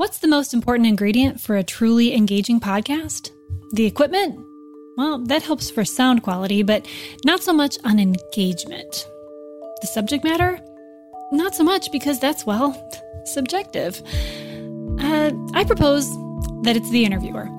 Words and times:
What's 0.00 0.20
the 0.20 0.28
most 0.28 0.54
important 0.54 0.88
ingredient 0.88 1.42
for 1.42 1.58
a 1.58 1.62
truly 1.62 2.14
engaging 2.14 2.58
podcast? 2.58 3.32
The 3.72 3.84
equipment? 3.84 4.42
Well, 4.96 5.18
that 5.26 5.42
helps 5.42 5.70
for 5.70 5.84
sound 5.84 6.22
quality, 6.22 6.62
but 6.62 6.88
not 7.26 7.42
so 7.42 7.52
much 7.52 7.76
on 7.84 7.98
engagement. 7.98 9.06
The 9.82 9.86
subject 9.86 10.24
matter? 10.24 10.58
Not 11.32 11.54
so 11.54 11.64
much 11.64 11.92
because 11.92 12.18
that's, 12.18 12.46
well, 12.46 12.72
subjective. 13.26 14.00
Uh, 15.00 15.32
I 15.52 15.64
propose 15.64 16.08
that 16.62 16.76
it's 16.76 16.90
the 16.90 17.04
interviewer. 17.04 17.50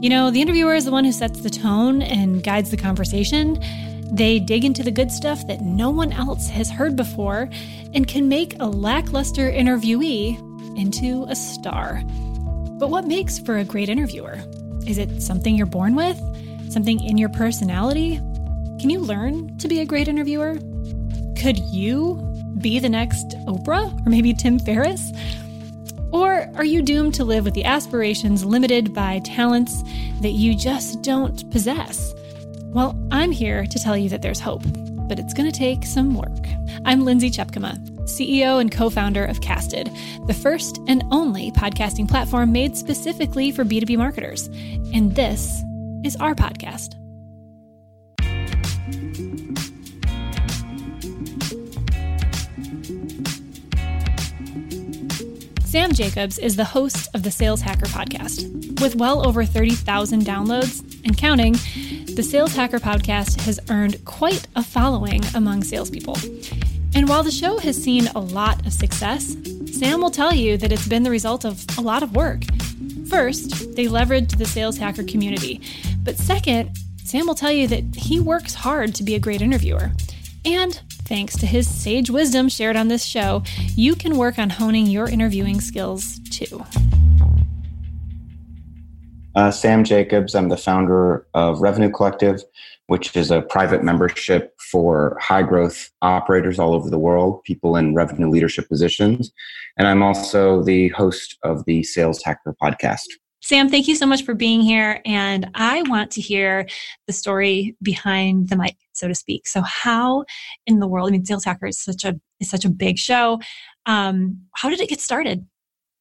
You 0.00 0.08
know, 0.08 0.30
the 0.30 0.40
interviewer 0.40 0.74
is 0.74 0.86
the 0.86 0.90
one 0.90 1.04
who 1.04 1.12
sets 1.12 1.42
the 1.42 1.50
tone 1.50 2.00
and 2.00 2.42
guides 2.42 2.70
the 2.70 2.78
conversation. 2.78 3.62
They 4.10 4.38
dig 4.38 4.64
into 4.64 4.82
the 4.82 4.90
good 4.90 5.12
stuff 5.12 5.46
that 5.48 5.60
no 5.60 5.90
one 5.90 6.14
else 6.14 6.48
has 6.48 6.70
heard 6.70 6.96
before 6.96 7.50
and 7.92 8.08
can 8.08 8.26
make 8.26 8.58
a 8.58 8.68
lackluster 8.68 9.52
interviewee 9.52 10.53
into 10.76 11.24
a 11.28 11.36
star. 11.36 12.02
But 12.78 12.90
what 12.90 13.06
makes 13.06 13.38
for 13.38 13.56
a 13.56 13.64
great 13.64 13.88
interviewer? 13.88 14.38
Is 14.86 14.98
it 14.98 15.22
something 15.22 15.56
you're 15.56 15.66
born 15.66 15.94
with? 15.94 16.18
Something 16.70 17.02
in 17.02 17.16
your 17.18 17.28
personality? 17.28 18.16
Can 18.80 18.90
you 18.90 18.98
learn 18.98 19.56
to 19.58 19.68
be 19.68 19.80
a 19.80 19.86
great 19.86 20.08
interviewer? 20.08 20.54
Could 21.36 21.58
you 21.58 22.16
be 22.58 22.78
the 22.78 22.88
next 22.88 23.36
Oprah 23.46 24.06
or 24.06 24.10
maybe 24.10 24.34
Tim 24.34 24.58
Ferriss? 24.58 25.12
Or 26.12 26.50
are 26.54 26.64
you 26.64 26.82
doomed 26.82 27.14
to 27.14 27.24
live 27.24 27.44
with 27.44 27.54
the 27.54 27.64
aspirations 27.64 28.44
limited 28.44 28.94
by 28.94 29.20
talents 29.20 29.82
that 30.20 30.30
you 30.30 30.56
just 30.56 31.02
don't 31.02 31.50
possess? 31.50 32.14
Well, 32.66 32.96
I'm 33.10 33.32
here 33.32 33.66
to 33.66 33.78
tell 33.78 33.96
you 33.96 34.08
that 34.08 34.22
there's 34.22 34.40
hope, 34.40 34.62
but 35.08 35.18
it's 35.18 35.34
going 35.34 35.50
to 35.50 35.56
take 35.56 35.84
some 35.84 36.14
work. 36.14 36.46
I'm 36.84 37.04
Lindsay 37.04 37.30
Tjepkema, 37.30 37.93
CEO 38.04 38.60
and 38.60 38.70
co 38.70 38.90
founder 38.90 39.24
of 39.24 39.40
Casted, 39.40 39.90
the 40.26 40.34
first 40.34 40.80
and 40.88 41.02
only 41.10 41.50
podcasting 41.52 42.08
platform 42.08 42.52
made 42.52 42.76
specifically 42.76 43.50
for 43.50 43.64
B2B 43.64 43.96
marketers. 43.96 44.46
And 44.92 45.14
this 45.14 45.62
is 46.04 46.16
our 46.16 46.34
podcast. 46.34 46.94
Sam 55.74 55.92
Jacobs 55.92 56.38
is 56.38 56.54
the 56.54 56.64
host 56.64 57.08
of 57.14 57.24
the 57.24 57.32
Sales 57.32 57.60
Hacker 57.60 57.86
podcast. 57.86 58.80
With 58.80 58.94
well 58.94 59.26
over 59.26 59.44
30,000 59.44 60.22
downloads 60.22 60.82
and 61.04 61.18
counting, 61.18 61.54
the 62.14 62.22
Sales 62.22 62.54
Hacker 62.54 62.78
podcast 62.78 63.40
has 63.40 63.58
earned 63.68 64.04
quite 64.04 64.46
a 64.54 64.62
following 64.62 65.20
among 65.34 65.64
salespeople. 65.64 66.16
And 66.96 67.08
while 67.08 67.24
the 67.24 67.30
show 67.30 67.58
has 67.58 67.82
seen 67.82 68.06
a 68.14 68.20
lot 68.20 68.64
of 68.66 68.72
success, 68.72 69.36
Sam 69.72 70.00
will 70.00 70.10
tell 70.10 70.32
you 70.32 70.56
that 70.58 70.70
it's 70.70 70.86
been 70.86 71.02
the 71.02 71.10
result 71.10 71.44
of 71.44 71.64
a 71.76 71.80
lot 71.80 72.04
of 72.04 72.14
work. 72.14 72.42
First, 73.08 73.74
they 73.74 73.86
leveraged 73.86 74.38
the 74.38 74.44
Sales 74.44 74.78
Hacker 74.78 75.02
community. 75.02 75.60
But 76.04 76.16
second, 76.16 76.76
Sam 77.04 77.26
will 77.26 77.34
tell 77.34 77.50
you 77.50 77.66
that 77.66 77.96
he 77.96 78.20
works 78.20 78.54
hard 78.54 78.94
to 78.94 79.02
be 79.02 79.16
a 79.16 79.18
great 79.18 79.42
interviewer. 79.42 79.90
And 80.44 80.80
thanks 81.02 81.36
to 81.38 81.46
his 81.46 81.68
sage 81.68 82.10
wisdom 82.10 82.48
shared 82.48 82.76
on 82.76 82.86
this 82.86 83.04
show, 83.04 83.42
you 83.74 83.96
can 83.96 84.16
work 84.16 84.38
on 84.38 84.50
honing 84.50 84.86
your 84.86 85.08
interviewing 85.08 85.60
skills 85.60 86.20
too. 86.30 86.64
Uh, 89.34 89.50
Sam 89.50 89.82
Jacobs, 89.82 90.34
I'm 90.36 90.48
the 90.48 90.56
founder 90.56 91.26
of 91.34 91.60
Revenue 91.60 91.90
Collective, 91.90 92.40
which 92.86 93.16
is 93.16 93.30
a 93.30 93.42
private 93.42 93.82
membership 93.82 94.54
for 94.70 95.16
high 95.20 95.42
growth 95.42 95.90
operators 96.02 96.58
all 96.58 96.74
over 96.74 96.90
the 96.90 96.98
world, 96.98 97.42
people 97.44 97.76
in 97.76 97.94
revenue 97.94 98.28
leadership 98.28 98.68
positions. 98.68 99.32
And 99.78 99.88
I'm 99.88 100.02
also 100.02 100.62
the 100.62 100.88
host 100.88 101.38
of 101.42 101.64
the 101.64 101.82
Sales 101.82 102.22
Hacker 102.22 102.54
podcast. 102.62 103.06
Sam, 103.42 103.68
thank 103.68 103.88
you 103.88 103.94
so 103.94 104.06
much 104.06 104.24
for 104.24 104.34
being 104.34 104.62
here. 104.62 105.02
And 105.04 105.50
I 105.54 105.82
want 105.82 106.10
to 106.12 106.22
hear 106.22 106.66
the 107.06 107.12
story 107.12 107.76
behind 107.82 108.48
the 108.48 108.56
mic, 108.56 108.76
so 108.92 109.06
to 109.06 109.14
speak. 109.14 109.46
So, 109.46 109.60
how 109.60 110.24
in 110.66 110.80
the 110.80 110.86
world? 110.86 111.08
I 111.08 111.12
mean, 111.12 111.26
Sales 111.26 111.44
Hacker 111.44 111.66
is 111.66 111.78
such 111.78 112.04
a 112.04 112.18
is 112.40 112.48
such 112.48 112.64
a 112.64 112.70
big 112.70 112.96
show. 112.96 113.40
Um, 113.84 114.40
how 114.54 114.70
did 114.70 114.80
it 114.80 114.88
get 114.88 115.00
started? 115.00 115.46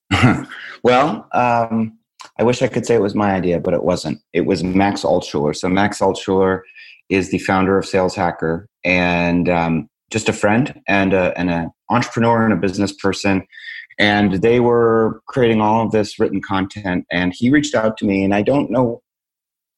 well, 0.84 1.28
um, 1.34 1.98
I 2.40 2.44
wish 2.44 2.62
I 2.62 2.68
could 2.68 2.86
say 2.86 2.96
it 2.96 3.02
was 3.02 3.16
my 3.16 3.32
idea, 3.32 3.60
but 3.60 3.74
it 3.74 3.84
wasn't. 3.84 4.20
It 4.34 4.46
was 4.46 4.64
Max 4.64 5.04
Altshuler. 5.04 5.56
So 5.56 5.70
Max 5.70 6.00
Altshuler 6.00 6.62
is 7.10 7.32
the 7.32 7.40
founder 7.40 7.78
of 7.78 7.86
Sales 7.86 8.16
Hacker 8.16 8.68
and 8.84 9.50
um, 9.50 9.90
just 10.12 10.30
a 10.30 10.34
friend 10.34 10.82
and 10.88 11.14
a, 11.14 11.38
and 11.38 11.50
an 11.50 11.72
entrepreneur 11.90 12.44
and 12.44 12.54
a 12.54 12.58
business 12.58 12.94
person 12.94 13.46
and 14.00 14.42
they 14.42 14.60
were 14.60 15.22
creating 15.28 15.62
all 15.62 15.86
of 15.86 15.92
this 15.92 16.20
written 16.20 16.42
content 16.42 17.06
and 17.12 17.34
he 17.36 17.50
reached 17.50 17.76
out 17.76 17.98
to 17.98 18.06
me 18.06 18.24
and 18.24 18.34
i 18.34 18.42
don't 18.42 18.72
know 18.72 19.02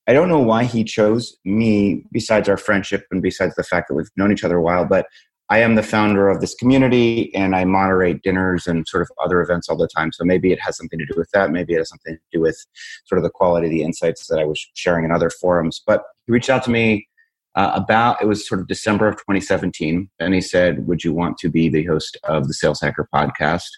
i 0.07 0.13
don't 0.13 0.29
know 0.29 0.39
why 0.39 0.63
he 0.63 0.83
chose 0.83 1.37
me 1.45 2.03
besides 2.11 2.47
our 2.47 2.57
friendship 2.57 3.05
and 3.11 3.21
besides 3.21 3.55
the 3.55 3.63
fact 3.63 3.87
that 3.87 3.95
we've 3.95 4.09
known 4.17 4.31
each 4.31 4.43
other 4.43 4.57
a 4.57 4.61
while 4.61 4.85
but 4.85 5.07
i 5.49 5.59
am 5.59 5.75
the 5.75 5.83
founder 5.83 6.29
of 6.29 6.41
this 6.41 6.55
community 6.55 7.33
and 7.35 7.55
i 7.55 7.63
moderate 7.63 8.21
dinners 8.23 8.67
and 8.67 8.87
sort 8.87 9.01
of 9.01 9.09
other 9.23 9.41
events 9.41 9.69
all 9.69 9.77
the 9.77 9.87
time. 9.87 10.11
So 10.11 10.23
maybe 10.23 10.51
it 10.51 10.59
has 10.61 10.77
something 10.77 10.99
to 10.99 11.05
do 11.05 11.13
with 11.17 11.29
that. 11.31 11.51
Maybe 11.51 11.73
it 11.73 11.79
has 11.79 11.89
something 11.89 12.15
to 12.15 12.21
do 12.31 12.41
with 12.41 12.57
sort 13.05 13.17
of 13.19 13.23
the 13.23 13.29
quality 13.29 13.67
of 13.67 13.71
the 13.71 13.83
insights 13.83 14.27
that 14.27 14.39
i 14.39 14.45
was 14.45 14.65
sharing 14.73 15.05
in 15.05 15.11
other 15.11 15.29
forums. 15.29 15.81
But 15.85 16.03
he 16.25 16.33
reached 16.33 16.49
out 16.49 16.63
to 16.63 16.71
me 16.71 17.07
uh, 17.55 17.71
about 17.73 18.21
it 18.21 18.27
was 18.27 18.47
sort 18.47 18.59
of 18.59 18.67
december 18.67 19.07
of 19.07 19.15
2017 19.15 20.09
and 20.19 20.33
he 20.33 20.41
said 20.41 20.85
would 20.87 21.05
you 21.05 21.13
want 21.13 21.37
to 21.37 21.49
be 21.49 21.69
the 21.69 21.85
host 21.85 22.17
of 22.23 22.47
the 22.47 22.53
sales 22.53 22.81
hacker 22.81 23.07
podcast? 23.13 23.69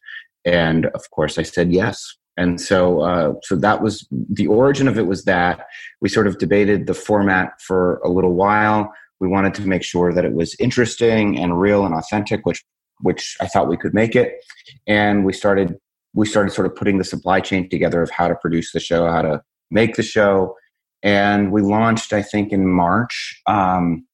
And 0.46 0.88
of 0.88 1.10
course 1.12 1.38
i 1.38 1.44
said 1.44 1.72
yes. 1.72 2.16
And 2.40 2.62
so 2.62 3.02
uh, 3.02 3.34
so 3.44 3.56
that 3.56 3.82
was 3.82 4.08
the 4.12 4.48
origin 4.48 4.88
of 4.88 4.98
it 4.98 5.08
was 5.08 5.26
that 5.26 5.66
we 6.02 6.10
sort 6.10 6.28
of 6.28 6.38
debated 6.38 6.86
the 6.86 6.94
format 6.94 7.60
for 7.62 7.98
a 8.06 8.10
little 8.10 8.34
while 8.34 8.94
we 9.20 9.28
wanted 9.28 9.54
to 9.56 9.68
make 9.68 9.84
sure 9.84 10.14
that 10.14 10.26
it 10.26 10.34
was 10.34 10.56
interesting 10.60 11.38
and 11.38 11.60
real 11.60 11.86
and 11.86 11.94
authentic 11.96 12.46
which 12.46 12.64
which 13.02 13.36
i 13.42 13.48
thought 13.48 13.68
we 13.68 13.78
could 13.78 13.94
make 13.94 14.16
it. 14.16 14.44
And 14.88 15.26
we 15.26 15.34
started 15.34 15.76
we 16.14 16.26
started 16.26 16.52
sort 16.52 16.68
of 16.68 16.76
putting 16.76 16.98
the 16.98 17.04
supply 17.04 17.40
chain 17.40 17.70
together 17.70 18.02
of 18.02 18.10
how 18.10 18.28
to 18.28 18.36
produce 18.36 18.72
the 18.72 18.80
show 18.80 19.08
how 19.08 19.22
to 19.22 19.42
make 19.70 19.96
the 19.96 20.04
show. 20.04 20.56
And 21.04 21.52
we 21.52 21.62
launched 21.62 22.14
i 22.14 22.22
think 22.22 22.52
in 22.52 22.68
march. 22.68 23.42
Um, 23.48 24.06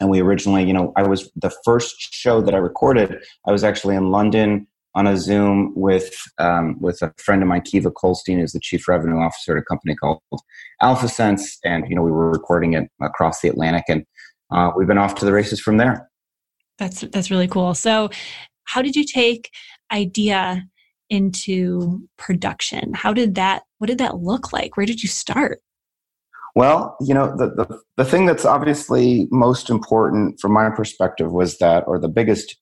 and 0.00 0.10
we 0.10 0.20
originally 0.20 0.64
you 0.64 0.72
know 0.72 0.92
i 0.96 1.02
was 1.02 1.30
the 1.36 1.54
first 1.64 1.96
show 2.12 2.42
that 2.42 2.54
i 2.54 2.58
recorded 2.58 3.18
i 3.48 3.52
was 3.52 3.64
actually 3.64 3.96
in 3.96 4.10
london 4.10 4.66
on 4.96 5.06
a 5.06 5.16
Zoom 5.16 5.74
with 5.76 6.16
um, 6.38 6.80
with 6.80 7.02
a 7.02 7.12
friend 7.18 7.42
of 7.42 7.48
mine, 7.48 7.60
Kiva 7.60 7.90
Kolstein, 7.90 8.40
who's 8.40 8.52
the 8.52 8.60
chief 8.60 8.88
revenue 8.88 9.18
officer 9.18 9.54
at 9.54 9.60
a 9.60 9.64
company 9.64 9.94
called 9.94 10.20
AlphaSense, 10.82 11.58
and 11.64 11.84
you 11.88 11.94
know 11.94 12.02
we 12.02 12.10
were 12.10 12.30
recording 12.30 12.72
it 12.72 12.88
across 13.00 13.42
the 13.42 13.48
Atlantic, 13.48 13.84
and 13.88 14.04
uh, 14.50 14.70
we've 14.76 14.88
been 14.88 14.98
off 14.98 15.14
to 15.16 15.24
the 15.24 15.32
races 15.32 15.60
from 15.60 15.76
there. 15.76 16.08
That's 16.78 17.00
that's 17.12 17.30
really 17.30 17.48
cool. 17.48 17.74
So, 17.74 18.10
how 18.64 18.82
did 18.82 18.96
you 18.96 19.04
take 19.04 19.50
idea 19.92 20.64
into 21.08 22.06
production? 22.16 22.92
How 22.94 23.12
did 23.12 23.34
that? 23.36 23.62
What 23.78 23.88
did 23.88 23.98
that 23.98 24.18
look 24.18 24.52
like? 24.52 24.76
Where 24.76 24.86
did 24.86 25.02
you 25.02 25.08
start? 25.08 25.60
Well, 26.54 26.96
you 27.02 27.12
know, 27.12 27.36
the, 27.36 27.50
the, 27.50 27.80
the 27.98 28.04
thing 28.04 28.24
that's 28.24 28.46
obviously 28.46 29.28
most 29.30 29.68
important 29.68 30.40
from 30.40 30.52
my 30.52 30.70
perspective 30.70 31.30
was 31.30 31.58
that, 31.58 31.84
or 31.86 31.98
the 31.98 32.08
biggest 32.08 32.56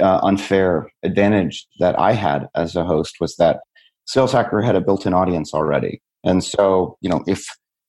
uh, 0.00 0.20
unfair 0.22 0.88
advantage 1.02 1.66
that 1.80 1.98
I 1.98 2.12
had 2.12 2.46
as 2.54 2.76
a 2.76 2.84
host 2.84 3.16
was 3.20 3.34
that 3.36 3.58
Sales 4.06 4.30
Hacker 4.30 4.62
had 4.62 4.76
a 4.76 4.80
built-in 4.80 5.14
audience 5.14 5.52
already, 5.52 6.00
and 6.24 6.42
so 6.44 6.96
you 7.00 7.10
know 7.10 7.22
if 7.26 7.44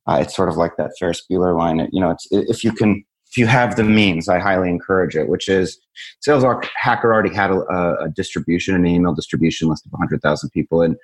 uh, 0.07 0.17
it's 0.21 0.35
sort 0.35 0.49
of 0.49 0.57
like 0.57 0.77
that 0.77 0.91
Ferris 0.99 1.23
Bueller 1.29 1.57
line, 1.57 1.87
you 1.91 2.01
know, 2.01 2.09
it's 2.09 2.27
if 2.31 2.63
you 2.63 2.71
can 2.71 3.03
if 3.31 3.37
you 3.37 3.47
have 3.47 3.77
the 3.77 3.83
means, 3.83 4.27
I 4.27 4.39
highly 4.39 4.69
encourage 4.69 5.15
it. 5.15 5.29
Which 5.29 5.47
is 5.47 5.79
Sales 6.19 6.43
Hacker 6.75 7.13
already 7.13 7.33
had 7.33 7.49
a, 7.49 7.61
a 8.03 8.09
distribution, 8.13 8.75
an 8.75 8.85
email 8.85 9.13
distribution 9.13 9.69
list 9.69 9.85
of 9.85 9.93
100,000 9.93 10.49
people, 10.49 10.81
and 10.81 10.97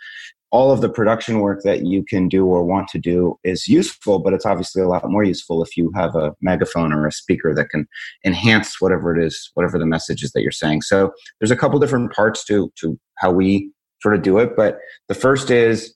all 0.52 0.72
of 0.72 0.82
the 0.82 0.90
production 0.90 1.40
work 1.40 1.62
that 1.64 1.86
you 1.86 2.04
can 2.04 2.28
do 2.28 2.46
or 2.46 2.64
want 2.64 2.88
to 2.90 3.00
do 3.00 3.38
is 3.44 3.68
useful, 3.68 4.20
but 4.20 4.34
it's 4.34 4.46
obviously 4.46 4.82
a 4.82 4.88
lot 4.88 5.10
more 5.10 5.24
useful 5.24 5.62
if 5.62 5.76
you 5.76 5.92
have 5.96 6.16
a 6.16 6.34
megaphone 6.42 6.94
or 6.94 7.06
a 7.06 7.12
speaker 7.12 7.54
that 7.54 7.70
can 7.70 7.88
enhance 8.26 8.80
whatever 8.80 9.16
it 9.16 9.26
is, 9.26 9.52
whatever 9.56 9.78
the 9.78 9.86
message 9.86 10.24
is 10.24 10.32
that 10.32 10.42
you're 10.42 10.52
saying. 10.52 10.82
So 10.82 11.14
there's 11.40 11.52
a 11.52 11.56
couple 11.56 11.80
different 11.80 12.14
parts 12.14 12.44
to 12.46 12.72
to 12.82 13.00
how 13.16 13.32
we 13.32 13.72
sort 14.02 14.16
of 14.16 14.22
do 14.22 14.38
it, 14.38 14.56
but 14.56 14.80
the 15.08 15.16
first 15.16 15.50
is, 15.50 15.96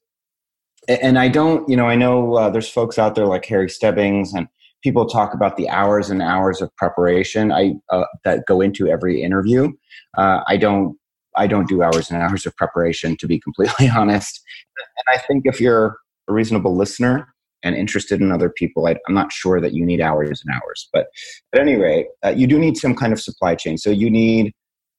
and 0.88 1.20
I 1.20 1.28
don't, 1.28 1.68
you 1.70 1.78
know, 1.78 1.88
I 1.88 1.96
know 1.96 2.36
uh, 2.36 2.50
there's 2.50 2.70
folks 2.70 2.98
out 2.98 3.16
there 3.16 3.28
like 3.28 3.46
Harry 3.46 3.70
Stebbings 3.70 4.34
and 4.34 4.48
people 4.82 5.06
talk 5.06 5.34
about 5.34 5.58
the 5.58 5.70
hours 5.70 6.10
and 6.10 6.22
hours 6.22 6.62
of 6.62 6.76
preparation 6.76 7.52
I 7.52 7.74
uh, 7.90 8.06
that 8.24 8.46
go 8.48 8.62
into 8.62 8.88
every 8.88 9.22
interview. 9.22 9.72
Uh, 10.18 10.42
I 10.48 10.58
don't 10.58 10.98
I 11.36 11.48
don't 11.48 11.68
do 11.68 11.82
hours 11.82 12.12
and 12.12 12.22
hours 12.22 12.46
of 12.46 12.56
preparation, 12.56 13.16
to 13.18 13.28
be 13.28 13.40
completely 13.40 13.90
honest. 13.96 14.42
And 14.78 15.16
I 15.16 15.20
think 15.20 15.46
if 15.46 15.62
you're 15.62 15.98
a 16.28 16.34
reasonable 16.34 16.76
listener 16.76 17.34
and 17.64 17.76
interested 17.76 18.22
in 18.22 18.32
other 18.32 18.50
people, 18.50 18.88
I, 18.88 18.96
am 19.08 19.14
not 19.14 19.32
sure 19.32 19.62
that 19.62 19.74
you 19.74 19.86
need 19.86 20.02
hours 20.02 20.44
and 20.46 20.56
hours. 20.56 20.90
But 20.92 21.08
at 21.54 21.60
any 21.60 21.76
rate, 21.76 22.08
uh, 22.26 22.30
you 22.30 22.48
do 22.48 22.58
need 22.58 22.78
some 22.78 22.96
kind 22.96 23.14
of 23.14 23.22
supply 23.22 23.56
chain. 23.56 23.78
So 23.78 23.92
you 23.92 24.10
need 24.10 24.54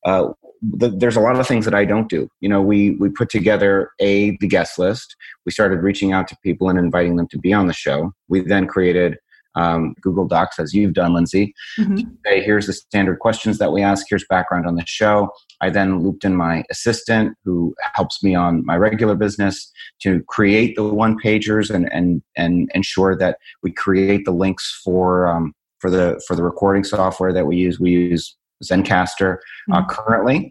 uh, 0.04 0.28
the, 0.62 0.88
there's 0.88 1.16
a 1.16 1.20
lot 1.20 1.38
of 1.38 1.46
things 1.46 1.64
that 1.64 1.74
I 1.74 1.84
don't 1.84 2.08
do. 2.08 2.28
You 2.40 2.48
know, 2.48 2.62
we 2.62 2.92
we 2.92 3.08
put 3.08 3.30
together 3.30 3.90
a 4.00 4.36
the 4.38 4.46
guest 4.46 4.78
list. 4.78 5.16
We 5.44 5.52
started 5.52 5.82
reaching 5.82 6.12
out 6.12 6.28
to 6.28 6.36
people 6.42 6.68
and 6.68 6.78
inviting 6.78 7.16
them 7.16 7.28
to 7.28 7.38
be 7.38 7.52
on 7.52 7.66
the 7.66 7.72
show. 7.72 8.12
We 8.28 8.40
then 8.40 8.66
created 8.66 9.18
um, 9.54 9.94
Google 10.00 10.26
Docs, 10.26 10.58
as 10.58 10.74
you've 10.74 10.94
done, 10.94 11.14
Lindsay. 11.14 11.54
Mm-hmm. 11.78 12.08
Say, 12.26 12.42
here's 12.42 12.66
the 12.66 12.72
standard 12.72 13.18
questions 13.18 13.58
that 13.58 13.72
we 13.72 13.82
ask. 13.82 14.06
Here's 14.08 14.24
background 14.28 14.66
on 14.66 14.76
the 14.76 14.84
show. 14.86 15.30
I 15.60 15.70
then 15.70 16.02
looped 16.02 16.24
in 16.24 16.34
my 16.34 16.64
assistant, 16.70 17.36
who 17.44 17.74
helps 17.94 18.22
me 18.22 18.34
on 18.34 18.64
my 18.66 18.76
regular 18.76 19.14
business, 19.14 19.70
to 20.02 20.22
create 20.24 20.76
the 20.76 20.84
one 20.84 21.18
pagers 21.18 21.70
and 21.70 21.92
and 21.92 22.22
and 22.36 22.70
ensure 22.74 23.16
that 23.16 23.38
we 23.62 23.70
create 23.72 24.24
the 24.24 24.32
links 24.32 24.80
for 24.84 25.26
um, 25.26 25.54
for 25.78 25.90
the 25.90 26.22
for 26.26 26.34
the 26.34 26.42
recording 26.42 26.84
software 26.84 27.32
that 27.32 27.46
we 27.46 27.56
use. 27.56 27.78
We 27.78 27.90
use 27.90 28.36
Zencastr 28.64 29.38
uh, 29.72 29.80
mm-hmm. 29.80 29.88
currently, 29.88 30.50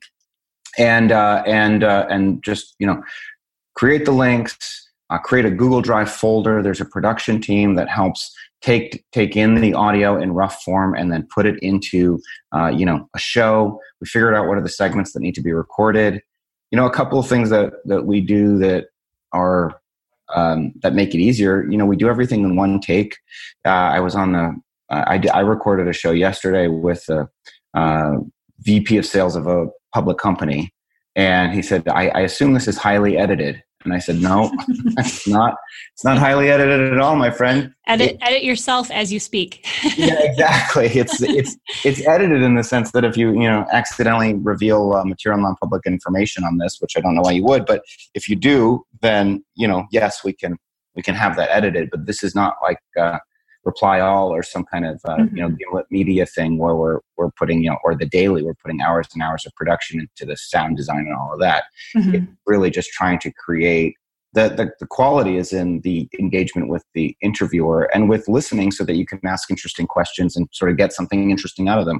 and 0.78 1.12
uh, 1.12 1.44
and 1.46 1.84
uh, 1.84 2.06
and 2.10 2.44
just 2.44 2.76
you 2.80 2.88
know 2.88 3.02
create 3.76 4.06
the 4.06 4.12
links. 4.12 4.81
Uh, 5.12 5.18
create 5.18 5.46
a 5.46 5.52
Google 5.52 5.82
Drive 5.82 6.10
folder. 6.10 6.64
There's 6.64 6.82
a 6.82 6.86
production 6.86 7.42
team 7.42 7.76
that 7.76 7.90
helps 7.90 8.34
take 8.62 9.04
take 9.12 9.36
in 9.36 9.56
the 9.56 9.74
audio 9.74 10.20
in 10.20 10.32
rough 10.32 10.62
form 10.62 10.96
and 10.96 11.12
then 11.12 11.28
put 11.34 11.46
it 11.46 11.60
into 11.60 12.20
uh, 12.56 12.68
you 12.68 12.86
know 12.86 13.10
a 13.14 13.20
show. 13.20 13.80
We 14.00 14.08
figured 14.08 14.34
out 14.34 14.48
what 14.48 14.58
are 14.58 14.64
the 14.64 14.70
segments 14.70 15.12
that 15.14 15.20
need 15.20 15.36
to 15.36 15.42
be 15.42 15.52
recorded. 15.52 16.22
You 16.72 16.78
know, 16.78 16.86
a 16.86 16.92
couple 16.92 17.20
of 17.20 17.28
things 17.28 17.50
that 17.50 17.74
that 17.86 18.06
we 18.06 18.22
do 18.22 18.58
that 18.60 18.86
are 19.34 19.80
um, 20.34 20.72
that 20.82 20.94
make 20.94 21.14
it 21.14 21.20
easier. 21.20 21.70
You 21.70 21.78
know, 21.78 21.86
we 21.86 21.98
do 21.98 22.08
everything 22.08 22.44
in 22.44 22.56
one 22.56 22.80
take. 22.80 23.18
Uh, 23.66 23.70
I 23.70 24.00
was 24.00 24.16
on 24.16 24.32
the 24.32 24.56
I, 24.90 25.22
I 25.34 25.40
recorded 25.40 25.88
a 25.88 25.94
show 25.94 26.12
yesterday 26.12 26.68
with 26.68 27.06
the 27.06 27.28
uh, 27.74 28.18
VP 28.60 28.98
of 28.98 29.06
sales 29.06 29.36
of 29.36 29.48
a 29.48 29.68
public 29.94 30.18
company, 30.18 30.74
and 31.16 31.54
he 31.54 31.62
said, 31.62 31.88
I, 31.88 32.10
I 32.10 32.20
assume 32.22 32.54
this 32.54 32.68
is 32.68 32.78
highly 32.78 33.18
edited. 33.18 33.64
And 33.84 33.94
I 33.94 34.00
said, 34.00 34.22
no, 34.22 34.52
it's 34.98 35.28
not. 35.28 35.56
It's 35.94 36.04
not 36.04 36.18
highly 36.18 36.50
edited 36.50 36.94
at 36.94 37.00
all, 37.00 37.16
my 37.16 37.32
friend. 37.32 37.74
Edit, 37.88 38.12
it, 38.12 38.18
edit 38.22 38.44
yourself 38.44 38.92
as 38.92 39.12
you 39.12 39.20
speak. 39.20 39.66
yeah, 39.98 40.20
exactly. 40.20 40.88
It's 40.88 41.22
it's 41.22 41.58
it's 41.84 42.06
edited 42.08 42.42
in 42.42 42.56
the 42.56 42.64
sense 42.64 42.92
that 42.92 43.04
if 43.04 43.18
you 43.18 43.32
you 43.34 43.50
know 43.50 43.66
accidentally 43.72 44.34
reveal 44.36 44.94
uh, 44.94 45.04
material 45.04 45.42
non-public 45.42 45.84
information 45.86 46.44
on 46.44 46.58
this, 46.58 46.78
which 46.80 46.94
I 46.96 47.02
don't 47.02 47.16
know 47.16 47.22
why 47.22 47.32
you 47.32 47.44
would, 47.46 47.66
but 47.66 47.84
if 48.14 48.30
you 48.30 48.36
do, 48.36 48.86
then 49.02 49.44
you 49.56 49.68
know, 49.68 49.86
yes, 49.92 50.24
we 50.24 50.34
can 50.34 50.58
we 50.96 51.02
can 51.02 51.16
have 51.16 51.36
that 51.38 51.50
edited. 51.52 51.90
But 51.90 52.06
this 52.06 52.24
is 52.24 52.36
not 52.36 52.56
like 52.62 52.80
uh, 53.00 53.20
reply 53.64 54.00
all 54.00 54.30
or 54.30 54.42
some 54.42 54.66
kind 54.66 54.86
of 54.86 55.00
uh, 55.06 55.18
mm-hmm. 55.18 55.36
you 55.36 55.42
know 55.42 55.50
gimlet 55.50 55.86
media 55.92 56.26
thing 56.26 56.58
where 56.58 56.76
we're 56.76 57.00
we're 57.18 57.32
putting 57.32 57.64
you 57.64 57.70
know 57.70 57.78
or 57.84 57.96
the 57.96 58.06
daily 58.06 58.44
we're 58.44 58.56
putting 58.56 58.82
hours 58.82 59.08
and 59.14 59.22
hours 59.22 59.46
of 59.46 59.54
production 59.56 60.00
into 60.00 60.26
the 60.26 60.36
sound 60.36 60.78
design 60.78 61.00
and 61.00 61.16
all 61.16 61.34
of 61.34 61.40
that 61.40 61.66
mm-hmm. 61.96 62.16
it's 62.16 62.26
really 62.48 62.70
just 62.70 62.90
trying 62.92 63.20
to 63.20 63.32
create 63.32 63.96
the, 64.34 64.48
the, 64.48 64.72
the 64.80 64.88
quality 64.88 65.36
is 65.36 65.52
in 65.52 65.82
the 65.82 66.08
engagement 66.18 66.70
with 66.70 66.86
the 66.94 67.16
interviewer 67.22 67.90
and 67.94 68.08
with 68.08 68.30
listening 68.30 68.72
so 68.72 68.86
that 68.86 68.96
you 68.96 69.06
can 69.06 69.20
ask 69.26 69.52
interesting 69.52 69.86
questions 69.86 70.38
and 70.38 70.48
sort 70.54 70.72
of 70.72 70.78
get 70.78 70.94
something 70.94 71.32
interesting 71.32 71.68
out 71.68 71.80
of 71.80 71.86
them 71.86 72.00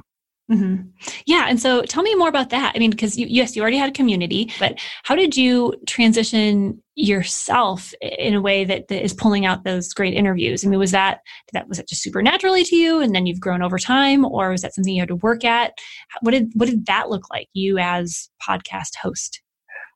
Mm-hmm. 0.52 0.82
Yeah. 1.24 1.46
And 1.48 1.58
so 1.58 1.82
tell 1.82 2.02
me 2.02 2.14
more 2.14 2.28
about 2.28 2.50
that. 2.50 2.72
I 2.74 2.78
mean, 2.78 2.90
because 2.90 3.16
yes, 3.16 3.56
you 3.56 3.62
already 3.62 3.78
had 3.78 3.88
a 3.88 3.92
community, 3.92 4.52
but 4.58 4.78
how 5.02 5.14
did 5.14 5.34
you 5.34 5.74
transition 5.86 6.82
yourself 6.94 7.94
in 8.02 8.34
a 8.34 8.40
way 8.40 8.64
that, 8.66 8.88
that 8.88 9.02
is 9.02 9.14
pulling 9.14 9.46
out 9.46 9.64
those 9.64 9.94
great 9.94 10.12
interviews? 10.12 10.62
I 10.62 10.68
mean, 10.68 10.78
was 10.78 10.90
that, 10.90 11.20
that, 11.54 11.68
was 11.68 11.78
it 11.78 11.88
just 11.88 12.02
super 12.02 12.20
naturally 12.20 12.64
to 12.64 12.76
you 12.76 13.00
and 13.00 13.14
then 13.14 13.24
you've 13.24 13.40
grown 13.40 13.62
over 13.62 13.78
time 13.78 14.26
or 14.26 14.50
was 14.50 14.60
that 14.60 14.74
something 14.74 14.92
you 14.92 15.00
had 15.00 15.08
to 15.08 15.16
work 15.16 15.42
at? 15.42 15.72
What 16.20 16.32
did, 16.32 16.52
what 16.54 16.68
did 16.68 16.84
that 16.84 17.08
look 17.08 17.30
like 17.30 17.48
you 17.54 17.78
as 17.78 18.28
podcast 18.46 18.96
host? 19.00 19.40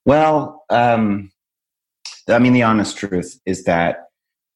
Well, 0.05 0.63
um, 0.71 1.29
I 2.27 2.39
mean, 2.39 2.53
the 2.53 2.63
honest 2.63 2.97
truth 2.97 3.39
is 3.45 3.63
that, 3.65 4.05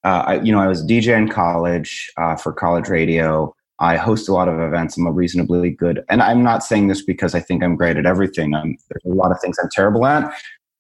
uh, 0.03 0.24
I, 0.25 0.39
you 0.39 0.51
know, 0.51 0.59
I 0.59 0.68
was 0.68 0.83
DJ 0.83 1.15
in 1.15 1.30
college 1.30 2.12
uh, 2.18 2.36
for 2.36 2.51
college 2.53 2.89
radio. 2.89 3.53
I 3.81 3.97
host 3.97 4.29
a 4.29 4.33
lot 4.33 4.47
of 4.47 4.59
events. 4.59 4.95
I'm 4.95 5.07
a 5.07 5.11
reasonably 5.11 5.71
good, 5.71 6.03
and 6.07 6.21
I'm 6.21 6.43
not 6.43 6.63
saying 6.63 6.87
this 6.87 7.03
because 7.03 7.35
I 7.35 7.39
think 7.39 7.63
I'm 7.63 7.75
great 7.75 7.97
at 7.97 8.05
everything. 8.05 8.53
I'm, 8.53 8.77
there's 8.89 9.03
a 9.05 9.15
lot 9.15 9.31
of 9.31 9.41
things 9.41 9.57
I'm 9.59 9.69
terrible 9.71 10.05
at, 10.05 10.31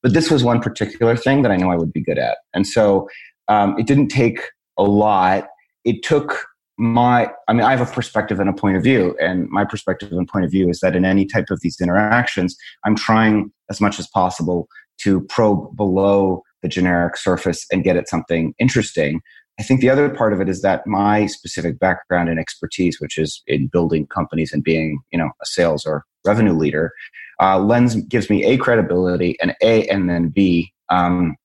but 0.03 0.13
this 0.13 0.29
was 0.31 0.43
one 0.43 0.61
particular 0.61 1.17
thing 1.17 1.41
that 1.41 1.51
I 1.51 1.57
knew 1.57 1.69
I 1.69 1.75
would 1.75 1.91
be 1.91 2.01
good 2.01 2.19
at. 2.19 2.37
And 2.53 2.65
so 2.65 3.09
um, 3.47 3.77
it 3.79 3.87
didn't 3.87 4.09
take 4.09 4.39
a 4.77 4.83
lot. 4.83 5.47
It 5.83 6.03
took 6.03 6.45
my, 6.77 7.29
I 7.47 7.53
mean, 7.53 7.63
I 7.63 7.75
have 7.75 7.87
a 7.87 7.91
perspective 7.91 8.39
and 8.39 8.49
a 8.49 8.53
point 8.53 8.77
of 8.77 8.83
view, 8.83 9.15
and 9.19 9.49
my 9.49 9.65
perspective 9.65 10.11
and 10.11 10.27
point 10.27 10.45
of 10.45 10.51
view 10.51 10.69
is 10.69 10.79
that 10.81 10.95
in 10.95 11.03
any 11.03 11.25
type 11.25 11.49
of 11.49 11.59
these 11.61 11.81
interactions, 11.81 12.55
I'm 12.85 12.95
trying 12.95 13.51
as 13.69 13.81
much 13.81 13.99
as 13.99 14.07
possible 14.07 14.67
to 15.01 15.21
probe 15.21 15.75
below 15.75 16.43
the 16.61 16.67
generic 16.67 17.17
surface 17.17 17.65
and 17.71 17.83
get 17.83 17.97
at 17.97 18.07
something 18.07 18.53
interesting. 18.59 19.21
I 19.61 19.63
think 19.63 19.79
the 19.79 19.91
other 19.91 20.09
part 20.09 20.33
of 20.33 20.41
it 20.41 20.49
is 20.49 20.63
that 20.63 20.87
my 20.87 21.27
specific 21.27 21.77
background 21.77 22.29
and 22.29 22.39
expertise, 22.39 22.99
which 22.99 23.19
is 23.19 23.43
in 23.45 23.67
building 23.67 24.07
companies 24.07 24.51
and 24.51 24.63
being, 24.63 24.99
you 25.11 25.19
know, 25.19 25.29
a 25.39 25.45
sales 25.45 25.85
or 25.85 26.03
revenue 26.25 26.53
leader, 26.53 26.93
uh, 27.39 27.59
lens 27.59 27.93
gives 28.05 28.27
me 28.27 28.43
a 28.43 28.57
credibility 28.57 29.37
and 29.39 29.55
a 29.61 29.85
and 29.87 30.09
then 30.09 30.29
b 30.29 30.73
um, 30.89 31.35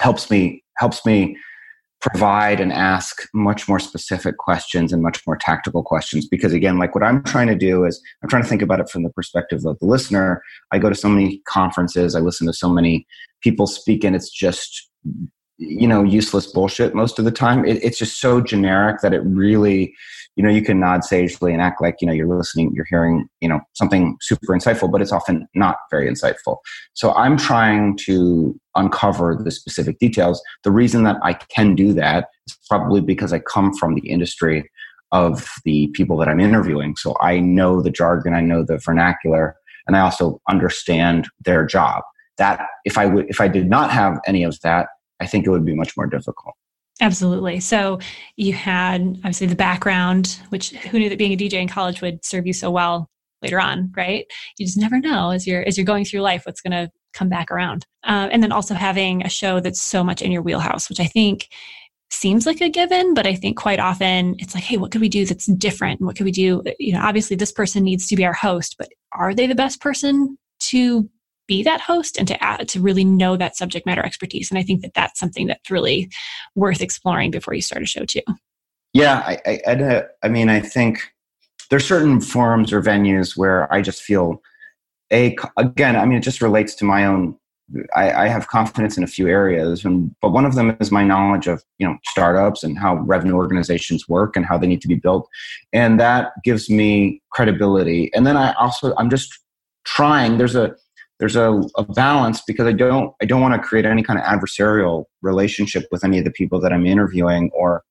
helps 0.00 0.30
me 0.30 0.64
helps 0.78 1.04
me 1.04 1.36
provide 2.00 2.60
and 2.60 2.72
ask 2.72 3.24
much 3.34 3.68
more 3.68 3.78
specific 3.78 4.38
questions 4.38 4.90
and 4.90 5.02
much 5.02 5.20
more 5.26 5.36
tactical 5.36 5.82
questions. 5.82 6.26
Because 6.26 6.54
again 6.54 6.78
like 6.78 6.94
what 6.94 7.04
i'm 7.04 7.22
trying 7.24 7.48
to 7.48 7.54
do 7.54 7.84
is 7.84 8.00
i'm 8.22 8.30
trying 8.30 8.42
to 8.42 8.48
think 8.48 8.62
about 8.62 8.80
it 8.80 8.88
from 8.88 9.02
the 9.02 9.10
perspective 9.10 9.66
of 9.66 9.78
the 9.80 9.86
listener. 9.86 10.42
I 10.72 10.78
go 10.78 10.88
to 10.88 10.94
so 10.94 11.10
many 11.10 11.42
conferences. 11.46 12.14
I 12.14 12.20
listen 12.20 12.46
to 12.46 12.54
so 12.54 12.70
many 12.70 13.06
people 13.42 13.66
speak 13.66 14.02
and 14.02 14.16
it's 14.16 14.30
just 14.30 14.88
you 15.60 15.86
know 15.86 16.02
useless 16.02 16.46
bullshit 16.46 16.94
most 16.94 17.18
of 17.18 17.24
the 17.24 17.30
time. 17.30 17.64
It, 17.66 17.82
it's 17.84 17.98
just 17.98 18.20
so 18.20 18.40
generic 18.40 19.02
that 19.02 19.12
it 19.12 19.20
really 19.20 19.94
you 20.36 20.42
know 20.42 20.50
you 20.50 20.62
can 20.62 20.80
nod 20.80 21.04
sagely 21.04 21.52
and 21.52 21.60
act 21.60 21.82
like 21.82 21.96
you 22.00 22.06
know 22.06 22.14
you're 22.14 22.26
listening 22.26 22.72
you're 22.74 22.86
hearing 22.88 23.28
you 23.40 23.48
know 23.48 23.60
something 23.74 24.16
super 24.22 24.54
insightful 24.54 24.90
but 24.90 25.02
it's 25.02 25.12
often 25.12 25.46
not 25.54 25.76
very 25.90 26.10
insightful. 26.10 26.56
So 26.94 27.12
i'm 27.12 27.36
trying 27.36 27.96
to 28.06 28.58
uncover 28.74 29.38
the 29.42 29.50
specific 29.50 29.98
details. 29.98 30.42
The 30.64 30.70
reason 30.70 31.04
that 31.04 31.16
i 31.22 31.34
can 31.34 31.74
do 31.74 31.92
that 31.94 32.28
is 32.46 32.56
probably 32.68 33.02
because 33.02 33.32
i 33.32 33.38
come 33.38 33.74
from 33.74 33.94
the 33.94 34.08
industry 34.08 34.70
of 35.12 35.46
the 35.64 35.88
people 35.88 36.16
that 36.18 36.28
i'm 36.28 36.40
interviewing. 36.40 36.96
So 36.96 37.16
i 37.20 37.38
know 37.38 37.82
the 37.82 37.90
jargon 37.90 38.34
i 38.34 38.40
know 38.40 38.64
the 38.64 38.78
vernacular 38.78 39.56
and 39.86 39.94
i 39.94 40.00
also 40.00 40.40
understand 40.48 41.28
their 41.44 41.66
job. 41.66 42.02
That 42.38 42.66
if 42.86 42.96
i 42.96 43.04
would 43.04 43.28
if 43.28 43.42
i 43.42 43.48
did 43.48 43.68
not 43.68 43.90
have 43.90 44.18
any 44.26 44.42
of 44.42 44.58
that 44.62 44.88
I 45.20 45.26
think 45.26 45.46
it 45.46 45.50
would 45.50 45.64
be 45.64 45.74
much 45.74 45.96
more 45.96 46.06
difficult. 46.06 46.54
Absolutely. 47.00 47.60
So 47.60 47.98
you 48.36 48.52
had 48.52 49.00
obviously 49.18 49.46
the 49.46 49.56
background, 49.56 50.38
which 50.50 50.70
who 50.70 50.98
knew 50.98 51.08
that 51.08 51.18
being 51.18 51.32
a 51.32 51.36
DJ 51.36 51.54
in 51.54 51.68
college 51.68 52.02
would 52.02 52.24
serve 52.24 52.46
you 52.46 52.52
so 52.52 52.70
well 52.70 53.08
later 53.42 53.58
on, 53.58 53.90
right? 53.96 54.26
You 54.58 54.66
just 54.66 54.78
never 54.78 54.98
know 55.00 55.30
as 55.30 55.46
you're 55.46 55.66
as 55.66 55.78
you're 55.78 55.86
going 55.86 56.04
through 56.04 56.20
life 56.20 56.44
what's 56.44 56.60
going 56.60 56.72
to 56.72 56.90
come 57.14 57.28
back 57.28 57.50
around. 57.50 57.86
Uh, 58.04 58.28
and 58.30 58.42
then 58.42 58.52
also 58.52 58.74
having 58.74 59.24
a 59.24 59.30
show 59.30 59.60
that's 59.60 59.80
so 59.80 60.04
much 60.04 60.20
in 60.20 60.30
your 60.30 60.42
wheelhouse, 60.42 60.88
which 60.88 61.00
I 61.00 61.06
think 61.06 61.48
seems 62.10 62.44
like 62.44 62.60
a 62.60 62.68
given, 62.68 63.14
but 63.14 63.26
I 63.26 63.34
think 63.34 63.56
quite 63.56 63.78
often 63.78 64.34
it's 64.38 64.54
like, 64.54 64.64
hey, 64.64 64.76
what 64.76 64.90
could 64.90 65.00
we 65.00 65.08
do 65.08 65.24
that's 65.24 65.46
different? 65.46 66.00
What 66.00 66.16
could 66.16 66.24
we 66.24 66.32
do? 66.32 66.62
You 66.78 66.92
know, 66.92 67.00
obviously 67.00 67.36
this 67.36 67.52
person 67.52 67.84
needs 67.84 68.06
to 68.08 68.16
be 68.16 68.24
our 68.24 68.32
host, 68.32 68.76
but 68.78 68.88
are 69.12 69.34
they 69.34 69.46
the 69.46 69.54
best 69.54 69.80
person 69.80 70.36
to 70.60 71.08
be 71.50 71.64
that 71.64 71.80
host 71.80 72.16
and 72.16 72.28
to 72.28 72.42
add, 72.42 72.68
to 72.68 72.80
really 72.80 73.04
know 73.04 73.36
that 73.36 73.56
subject 73.56 73.84
matter 73.84 74.06
expertise. 74.06 74.52
And 74.52 74.58
I 74.58 74.62
think 74.62 74.82
that 74.82 74.94
that's 74.94 75.18
something 75.18 75.48
that's 75.48 75.68
really 75.68 76.08
worth 76.54 76.80
exploring 76.80 77.32
before 77.32 77.54
you 77.54 77.60
start 77.60 77.82
a 77.82 77.86
show 77.86 78.04
too. 78.04 78.22
Yeah, 78.92 79.18
I, 79.26 79.40
I, 79.44 79.60
I, 79.66 80.02
I 80.22 80.28
mean, 80.28 80.48
I 80.48 80.60
think 80.60 81.00
there's 81.68 81.84
certain 81.84 82.20
forums 82.20 82.72
or 82.72 82.80
venues 82.80 83.36
where 83.36 83.72
I 83.72 83.82
just 83.82 84.00
feel 84.00 84.40
a 85.12 85.36
again. 85.56 85.96
I 85.96 86.06
mean, 86.06 86.18
it 86.18 86.22
just 86.22 86.40
relates 86.40 86.74
to 86.76 86.84
my 86.84 87.04
own. 87.04 87.36
I, 87.94 88.12
I 88.12 88.28
have 88.28 88.46
confidence 88.48 88.96
in 88.96 89.02
a 89.02 89.08
few 89.08 89.26
areas, 89.28 89.84
and 89.84 90.14
but 90.22 90.30
one 90.30 90.44
of 90.44 90.54
them 90.54 90.76
is 90.80 90.92
my 90.92 91.04
knowledge 91.04 91.48
of 91.48 91.64
you 91.78 91.86
know 91.86 91.96
startups 92.04 92.62
and 92.62 92.78
how 92.78 92.96
revenue 92.96 93.34
organizations 93.34 94.08
work 94.08 94.36
and 94.36 94.46
how 94.46 94.56
they 94.56 94.68
need 94.68 94.82
to 94.82 94.88
be 94.88 94.96
built, 94.96 95.28
and 95.72 95.98
that 95.98 96.32
gives 96.44 96.70
me 96.70 97.20
credibility. 97.30 98.10
And 98.14 98.24
then 98.24 98.36
I 98.36 98.52
also 98.54 98.94
I'm 98.96 99.10
just 99.10 99.36
trying. 99.84 100.38
There's 100.38 100.56
a 100.56 100.74
there's 101.20 101.36
a, 101.36 101.62
a, 101.76 101.84
balance 101.84 102.42
because 102.46 102.66
I 102.66 102.72
don't 102.72 103.14
I 103.22 103.26
don't 103.26 103.42
want 103.42 103.54
to 103.54 103.60
create 103.60 103.84
any 103.84 104.02
kind 104.02 104.18
of 104.18 104.24
adversarial 104.24 105.04
relationship 105.22 105.86
with 105.92 106.02
any 106.02 106.18
of 106.18 106.24
the 106.24 106.30
people 106.30 106.60
that 106.60 106.72
I'm 106.72 106.86
interviewing 106.86 107.50
or 107.54 107.84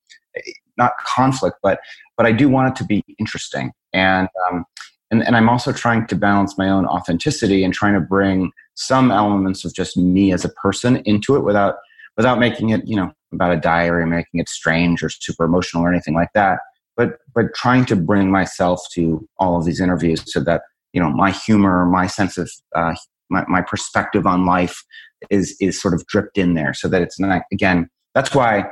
not 0.76 0.92
conflict, 1.04 1.56
but 1.62 1.80
but 2.16 2.26
I 2.26 2.32
do 2.32 2.48
want 2.48 2.68
it 2.68 2.76
to 2.76 2.84
be 2.84 3.04
interesting. 3.18 3.72
And 3.92 4.28
um, 4.48 4.64
and 5.10 5.24
and 5.24 5.36
I'm 5.36 5.48
also 5.48 5.72
trying 5.72 6.06
to 6.08 6.16
balance 6.16 6.58
my 6.58 6.68
own 6.68 6.86
authenticity 6.86 7.64
and 7.64 7.72
trying 7.72 7.94
to 7.94 8.00
bring 8.00 8.50
some 8.74 9.10
elements 9.10 9.64
of 9.64 9.74
just 9.74 9.96
me 9.96 10.32
as 10.32 10.44
a 10.44 10.50
person 10.50 10.96
into 11.04 11.36
it 11.36 11.44
without 11.44 11.76
without 12.16 12.38
making 12.38 12.70
it 12.70 12.82
you 12.86 12.96
know 12.96 13.12
about 13.32 13.52
a 13.52 13.60
diary 13.60 14.06
making 14.06 14.40
it 14.40 14.48
strange 14.48 15.02
or 15.02 15.08
super 15.08 15.44
emotional 15.44 15.84
or 15.84 15.92
anything 15.92 16.14
like 16.14 16.30
that 16.34 16.58
but 16.96 17.18
but 17.34 17.54
trying 17.54 17.84
to 17.84 17.94
bring 17.94 18.30
myself 18.30 18.80
to 18.92 19.26
all 19.38 19.56
of 19.56 19.64
these 19.64 19.80
interviews 19.80 20.22
so 20.26 20.40
that 20.40 20.62
you 20.92 21.00
know 21.00 21.10
my 21.10 21.30
humor 21.30 21.86
my 21.86 22.06
sense 22.06 22.36
of 22.38 22.50
uh, 22.74 22.94
my, 23.30 23.44
my 23.48 23.62
perspective 23.62 24.26
on 24.26 24.44
life 24.44 24.84
is 25.30 25.56
is 25.60 25.80
sort 25.80 25.94
of 25.94 26.06
dripped 26.06 26.38
in 26.38 26.54
there 26.54 26.72
so 26.72 26.88
that 26.88 27.02
it's 27.02 27.18
not 27.20 27.42
again 27.52 27.88
that's 28.14 28.34
why 28.34 28.64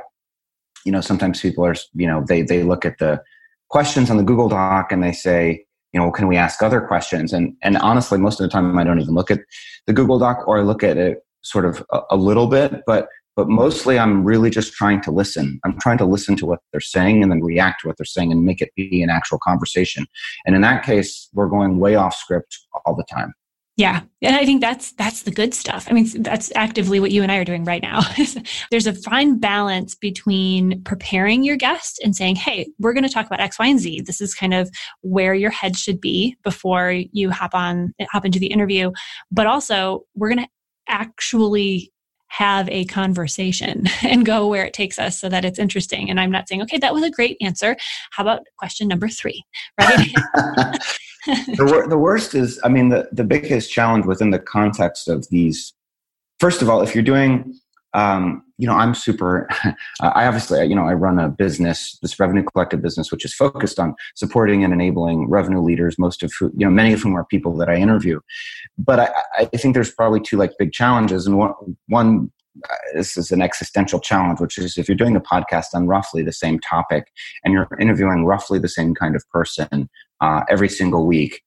you 0.85 0.91
know 0.91 1.01
sometimes 1.01 1.41
people 1.41 1.65
are 1.65 1.75
you 1.93 2.07
know 2.07 2.23
they 2.27 2.41
they 2.41 2.63
look 2.63 2.85
at 2.85 2.97
the 2.99 3.21
questions 3.69 4.09
on 4.09 4.17
the 4.17 4.23
google 4.23 4.49
doc 4.49 4.91
and 4.91 5.03
they 5.03 5.11
say 5.11 5.63
you 5.93 5.99
know 5.99 6.11
can 6.11 6.27
we 6.27 6.37
ask 6.37 6.61
other 6.61 6.81
questions? 6.81 7.33
And 7.33 7.55
and 7.61 7.77
honestly 7.77 8.17
most 8.17 8.39
of 8.39 8.43
the 8.43 8.51
time 8.51 8.77
i 8.77 8.83
don't 8.83 8.99
even 8.99 9.13
look 9.13 9.31
at 9.31 9.39
the 9.87 9.93
google 9.93 10.19
doc 10.19 10.47
or 10.47 10.59
i 10.59 10.61
look 10.61 10.83
at 10.83 10.97
it 10.97 11.19
sort 11.41 11.65
of 11.65 11.85
a, 11.91 12.01
a 12.11 12.17
little 12.17 12.47
bit 12.47 12.81
but 12.85 13.07
but 13.35 13.47
mostly 13.47 13.97
i'm 13.97 14.23
really 14.25 14.49
just 14.49 14.73
trying 14.73 15.01
to 15.01 15.11
listen. 15.11 15.59
I'm 15.63 15.79
trying 15.79 15.97
to 15.99 16.05
listen 16.05 16.35
to 16.37 16.45
what 16.45 16.59
they're 16.71 16.81
saying 16.81 17.23
and 17.23 17.31
then 17.31 17.41
react 17.41 17.81
to 17.81 17.87
what 17.87 17.97
they're 17.97 18.05
saying 18.05 18.31
and 18.31 18.43
make 18.43 18.61
it 18.61 18.71
be 18.75 19.01
an 19.01 19.09
actual 19.09 19.39
conversation. 19.39 20.05
And 20.45 20.55
in 20.55 20.61
that 20.61 20.83
case 20.83 21.29
we're 21.33 21.47
going 21.47 21.79
way 21.79 21.95
off 21.95 22.15
script 22.15 22.57
all 22.85 22.95
the 22.95 23.05
time 23.05 23.33
yeah. 23.79 24.01
And 24.21 24.35
I 24.35 24.43
think 24.43 24.59
that's 24.59 24.91
that's 24.91 25.21
the 25.23 25.31
good 25.31 25.53
stuff. 25.53 25.87
I 25.89 25.93
mean, 25.93 26.05
that's 26.21 26.51
actively 26.53 26.99
what 26.99 27.11
you 27.11 27.23
and 27.23 27.31
I 27.31 27.37
are 27.37 27.45
doing 27.45 27.63
right 27.63 27.81
now. 27.81 28.01
There's 28.71 28.87
a 28.87 28.93
fine 28.93 29.39
balance 29.39 29.95
between 29.95 30.83
preparing 30.83 31.45
your 31.45 31.55
guest 31.55 31.97
and 32.03 32.13
saying, 32.13 32.35
"Hey, 32.35 32.67
we're 32.77 32.91
going 32.91 33.05
to 33.05 33.09
talk 33.09 33.25
about 33.25 33.39
X, 33.39 33.57
Y, 33.57 33.67
and 33.67 33.79
Z. 33.79 34.01
This 34.01 34.19
is 34.19 34.35
kind 34.35 34.53
of 34.53 34.69
where 34.99 35.33
your 35.33 35.49
head 35.49 35.77
should 35.77 36.01
be 36.01 36.35
before 36.43 36.91
you 36.91 37.31
hop 37.31 37.55
on 37.55 37.93
hop 38.11 38.25
into 38.25 38.37
the 38.37 38.47
interview." 38.47 38.91
But 39.31 39.47
also, 39.47 40.01
we're 40.13 40.27
going 40.29 40.43
to 40.43 40.51
actually 40.89 41.93
have 42.27 42.67
a 42.67 42.83
conversation 42.85 43.85
and 44.03 44.25
go 44.25 44.45
where 44.45 44.65
it 44.65 44.73
takes 44.73 44.99
us 44.99 45.17
so 45.17 45.29
that 45.29 45.45
it's 45.45 45.57
interesting. 45.57 46.09
And 46.09 46.19
I'm 46.19 46.31
not 46.31 46.49
saying, 46.49 46.61
okay, 46.63 46.77
that 46.79 46.93
was 46.93 47.03
a 47.03 47.09
great 47.09 47.37
answer. 47.39 47.77
How 48.11 48.23
about 48.23 48.41
question 48.57 48.89
number 48.89 49.07
three? 49.07 49.41
Right? 49.79 50.11
the, 51.25 51.65
wor- 51.65 51.87
the 51.87 51.97
worst 51.97 52.35
is, 52.35 52.59
I 52.63 52.69
mean, 52.69 52.89
the, 52.89 53.09
the 53.11 53.23
biggest 53.23 53.71
challenge 53.71 54.05
within 54.05 54.31
the 54.31 54.39
context 54.39 55.07
of 55.07 55.27
these, 55.29 55.73
first 56.39 56.61
of 56.61 56.69
all, 56.69 56.81
if 56.81 56.95
you're 56.95 57.03
doing, 57.03 57.59
um, 57.93 58.43
you 58.57 58.67
know, 58.67 58.73
I'm 58.73 58.93
super, 58.93 59.47
I 60.01 60.25
obviously, 60.25 60.65
you 60.65 60.75
know, 60.75 60.87
I 60.87 60.93
run 60.93 61.19
a 61.19 61.29
business, 61.29 61.97
this 62.01 62.19
revenue 62.19 62.43
collective 62.43 62.81
business, 62.81 63.11
which 63.11 63.25
is 63.25 63.33
focused 63.33 63.79
on 63.79 63.95
supporting 64.15 64.63
and 64.63 64.73
enabling 64.73 65.29
revenue 65.29 65.61
leaders, 65.61 65.97
most 65.97 66.23
of 66.23 66.31
who, 66.39 66.51
you 66.55 66.65
know, 66.65 66.71
many 66.71 66.93
of 66.93 67.01
whom 67.01 67.15
are 67.15 67.25
people 67.25 67.55
that 67.57 67.69
I 67.69 67.75
interview. 67.75 68.19
But 68.77 68.99
I, 68.99 69.09
I 69.37 69.45
think 69.45 69.73
there's 69.73 69.91
probably 69.91 70.19
two 70.19 70.37
like 70.37 70.51
big 70.59 70.71
challenges. 70.71 71.25
And 71.25 71.37
one, 71.37 71.53
one 71.87 72.31
uh, 72.69 72.75
this 72.93 73.15
is 73.15 73.31
an 73.31 73.41
existential 73.41 73.99
challenge, 73.99 74.39
which 74.39 74.57
is 74.57 74.77
if 74.77 74.89
you're 74.89 74.97
doing 74.97 75.15
a 75.15 75.21
podcast 75.21 75.67
on 75.73 75.87
roughly 75.87 76.23
the 76.23 76.33
same 76.33 76.59
topic 76.59 77.11
and 77.43 77.53
you're 77.53 77.67
interviewing 77.79 78.25
roughly 78.25 78.59
the 78.59 78.67
same 78.67 78.93
kind 78.93 79.15
of 79.15 79.27
person 79.29 79.89
uh, 80.21 80.43
every 80.49 80.69
single 80.69 81.05
week, 81.05 81.41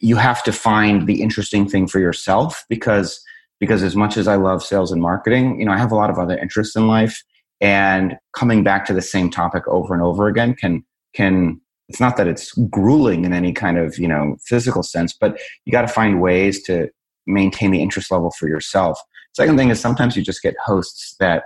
you 0.00 0.16
have 0.16 0.42
to 0.44 0.52
find 0.52 1.06
the 1.06 1.22
interesting 1.22 1.68
thing 1.68 1.86
for 1.86 1.98
yourself 1.98 2.64
because 2.68 3.22
because 3.58 3.82
as 3.82 3.94
much 3.94 4.16
as 4.16 4.26
I 4.26 4.36
love 4.36 4.62
sales 4.62 4.90
and 4.90 5.02
marketing, 5.02 5.60
you 5.60 5.66
know, 5.66 5.72
I 5.72 5.76
have 5.76 5.92
a 5.92 5.96
lot 5.96 6.08
of 6.08 6.18
other 6.18 6.38
interests 6.38 6.74
in 6.76 6.86
life, 6.86 7.22
and 7.60 8.16
coming 8.32 8.64
back 8.64 8.86
to 8.86 8.94
the 8.94 9.02
same 9.02 9.28
topic 9.28 9.68
over 9.68 9.92
and 9.92 10.02
over 10.02 10.28
again 10.28 10.54
can 10.54 10.84
can 11.14 11.60
it's 11.88 12.00
not 12.00 12.16
that 12.16 12.28
it's 12.28 12.52
grueling 12.70 13.24
in 13.24 13.32
any 13.32 13.52
kind 13.52 13.76
of 13.76 13.98
you 13.98 14.08
know 14.08 14.36
physical 14.44 14.82
sense, 14.82 15.12
but 15.12 15.38
you 15.64 15.72
got 15.72 15.82
to 15.82 15.88
find 15.88 16.20
ways 16.20 16.62
to 16.64 16.88
maintain 17.26 17.70
the 17.70 17.82
interest 17.82 18.10
level 18.10 18.30
for 18.30 18.48
yourself. 18.48 18.98
Second 19.34 19.56
thing 19.56 19.70
is 19.70 19.80
sometimes 19.80 20.16
you 20.16 20.22
just 20.22 20.42
get 20.42 20.54
hosts 20.64 21.16
that 21.20 21.44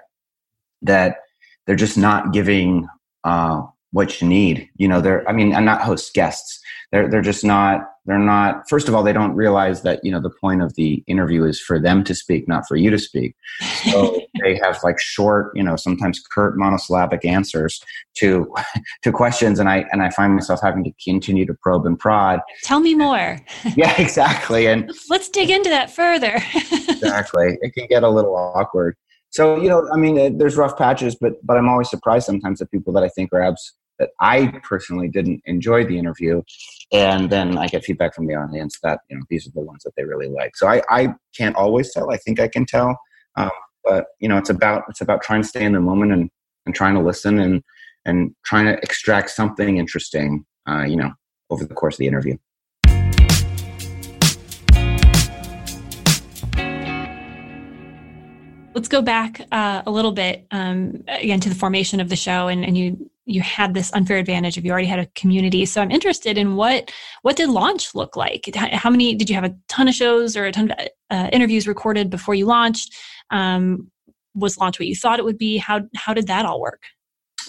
that 0.83 1.17
they're 1.67 1.77
just 1.77 1.97
not 1.97 2.33
giving 2.33 2.87
uh, 3.25 3.63
what 3.95 4.21
you 4.21 4.27
need. 4.27 4.69
You 4.77 4.89
know, 4.89 5.01
they're 5.01 5.27
I 5.29 5.33
mean, 5.33 5.55
I'm 5.55 5.65
not 5.65 5.81
hosts, 5.81 6.11
guests. 6.11 6.61
They're 6.91 7.09
they're 7.09 7.23
just 7.23 7.45
not 7.45 7.83
they're 8.07 8.19
not 8.19 8.69
first 8.69 8.89
of 8.89 8.95
all 8.95 9.05
they 9.05 9.13
don't 9.13 9.35
realize 9.37 9.83
that 9.83 10.01
you 10.03 10.11
know 10.11 10.21
the 10.21 10.33
point 10.41 10.63
of 10.63 10.75
the 10.75 11.05
interview 11.07 11.45
is 11.45 11.61
for 11.61 11.79
them 11.79 12.03
to 12.05 12.15
speak 12.15 12.49
not 12.49 12.67
for 12.67 12.75
you 12.77 12.91
to 12.91 12.99
speak. 12.99 13.37
So 13.85 14.21
they 14.43 14.57
have 14.57 14.81
like 14.83 14.99
short 14.99 15.53
you 15.55 15.63
know 15.63 15.77
sometimes 15.77 16.21
curt 16.21 16.59
monosyllabic 16.59 17.25
answers 17.25 17.81
to 18.17 18.53
to 19.05 19.13
questions. 19.13 19.61
And 19.61 19.69
i 19.69 19.85
and 19.93 20.03
i 20.03 20.11
find 20.11 20.35
myself 20.35 20.61
having 20.61 20.83
to 20.85 20.93
continue 21.03 21.47
to 21.47 21.55
probe 21.55 21.87
and 21.87 21.97
prod. 21.97 22.41
Tell 22.65 22.81
me 22.81 22.95
more. 22.95 23.39
Yeah 23.77 23.95
exactly. 24.01 24.67
And 24.67 24.93
let's 25.09 25.29
dig 25.29 25.51
into 25.51 25.69
that 25.71 25.91
further. 25.91 26.35
Exactly. 26.55 27.59
It 27.61 27.75
can 27.75 27.87
get 27.87 28.03
a 28.03 28.09
little 28.09 28.35
awkward. 28.35 28.97
So 29.31 29.61
you 29.61 29.69
know 29.69 29.89
i 29.93 29.97
mean 29.97 30.19
uh, 30.19 30.31
there's 30.37 30.57
rough 30.57 30.77
patches 30.79 31.17
but 31.21 31.35
but 31.45 31.57
i'm 31.57 31.69
always 31.69 31.91
surprised 31.91 32.27
sometimes 32.27 32.63
at 32.63 32.71
people 32.71 32.93
that 32.93 33.03
i 33.03 33.09
think 33.09 33.33
are 33.33 33.43
abs 33.43 33.75
that 33.99 34.11
I 34.21 34.61
personally 34.63 35.09
didn't 35.09 35.43
enjoy 35.45 35.85
the 35.85 35.99
interview. 35.99 36.43
And 36.93 37.31
then 37.31 37.59
I 37.59 37.69
get 37.69 37.85
feedback 37.85 38.15
from 38.15 38.27
the 38.27 38.35
audience 38.35 38.79
that, 38.83 39.01
you 39.09 39.17
know, 39.17 39.23
these 39.29 39.47
are 39.47 39.53
the 39.55 39.61
ones 39.61 39.83
that 39.85 39.93
they 39.97 40.05
really 40.05 40.29
like. 40.29 40.57
So 40.57 40.67
I, 40.67 40.83
I 40.89 41.15
can't 41.37 41.57
always 41.57 41.93
tell. 41.93 42.11
I 42.11 42.17
think 42.17 42.41
I 42.41 42.49
can 42.49 42.67
tell. 42.67 42.99
Um, 43.37 43.51
but 43.85 44.07
you 44.19 44.29
know, 44.29 44.37
it's 44.37 44.51
about, 44.51 44.85
it's 44.89 45.01
about 45.01 45.23
trying 45.23 45.43
to 45.43 45.49
stay 45.49 45.65
in 45.65 45.73
the 45.73 45.81
moment 45.81 46.13
and, 46.13 46.31
and 46.67 46.75
trying 46.75 46.95
to 46.95 47.01
listen 47.01 47.39
and, 47.39 47.63
and 48.05 48.35
trying 48.45 48.67
to 48.67 48.75
extract 48.83 49.31
something 49.31 49.77
interesting, 49.79 50.45
uh, 50.69 50.83
you 50.83 50.97
know, 50.97 51.13
over 51.51 51.65
the 51.65 51.75
course 51.75 51.95
of 51.95 51.99
the 51.99 52.07
interview. 52.07 52.37
Let's 58.75 58.89
go 58.89 59.03
back 59.03 59.41
uh, 59.53 59.83
a 59.87 59.91
little 59.91 60.11
bit 60.11 60.47
um, 60.51 61.05
again 61.07 61.39
to 61.41 61.49
the 61.49 61.55
formation 61.55 62.01
of 62.01 62.09
the 62.09 62.17
show, 62.17 62.49
and, 62.49 62.65
and 62.65 62.77
you 62.77 63.09
you 63.27 63.41
had 63.41 63.75
this 63.75 63.93
unfair 63.95 64.19
advantage 64.19 64.59
of 64.59 64.65
you 64.65 64.71
already 64.71 64.87
had 64.87 64.99
a 64.99 65.07
community. 65.15 65.65
So 65.65 65.81
I'm 65.81 65.91
interested 65.91 66.37
in 66.37 66.57
what 66.57 66.91
what 67.23 67.37
did 67.37 67.49
launch 67.49 67.95
look 67.95 68.17
like? 68.17 68.55
How 68.55 68.91
many 68.91 69.15
did 69.15 69.29
you 69.29 69.35
have 69.35 69.45
a 69.45 69.55
ton 69.69 69.89
of 69.89 69.95
shows 69.95 70.37
or 70.37 70.45
a 70.45 70.53
ton 70.53 70.71
of 70.71 70.89
uh, 71.11 71.29
interviews 71.33 71.67
recorded 71.67 72.11
before 72.11 72.35
you 72.35 72.47
launched? 72.47 72.95
Um, 73.31 73.91
was 74.35 74.59
launch 74.59 74.79
what 74.79 74.89
you 74.89 74.97
thought 74.97 75.19
it 75.19 75.25
would 75.25 75.39
be? 75.39 75.57
How 75.57 75.83
how 75.97 76.13
did 76.13 76.27
that 76.27 76.45
all 76.45 76.61
work? 76.61 76.83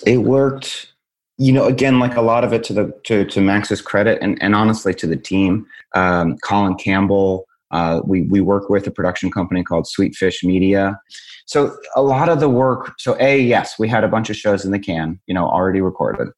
It 0.06 0.18
worked 0.18 0.94
you 1.38 1.52
know 1.52 1.66
again 1.66 2.00
like 2.00 2.16
a 2.16 2.22
lot 2.22 2.44
of 2.44 2.54
it 2.54 2.64
to 2.66 2.74
the 2.74 2.94
to, 3.04 3.26
to 3.26 3.42
max's 3.42 3.82
credit 3.82 4.18
and, 4.22 4.42
and 4.42 4.56
honestly 4.56 4.94
to 4.94 5.06
the 5.06 5.18
team 5.18 5.66
um, 5.94 6.38
colin 6.38 6.76
campbell 6.76 7.46
uh, 7.72 8.02
we 8.06 8.22
we 8.22 8.42
work 8.42 8.70
with 8.70 8.88
a 8.88 8.92
production 8.92 9.32
company 9.32 9.64
called 9.64 9.86
sweetfish 9.86 10.44
Media. 10.44 11.00
So 11.46 11.78
a 11.96 12.02
lot 12.02 12.30
of 12.30 12.40
the 12.40 12.50
work. 12.50 12.94
So 12.98 13.16
a 13.20 13.40
yes, 13.40 13.78
we 13.78 13.88
had 13.88 14.04
a 14.04 14.08
bunch 14.08 14.30
of 14.30 14.36
shows 14.36 14.66
in 14.66 14.72
the 14.72 14.80
can, 14.80 15.20
you 15.28 15.34
know, 15.34 15.48
already 15.48 15.82
recorded. 15.82 16.30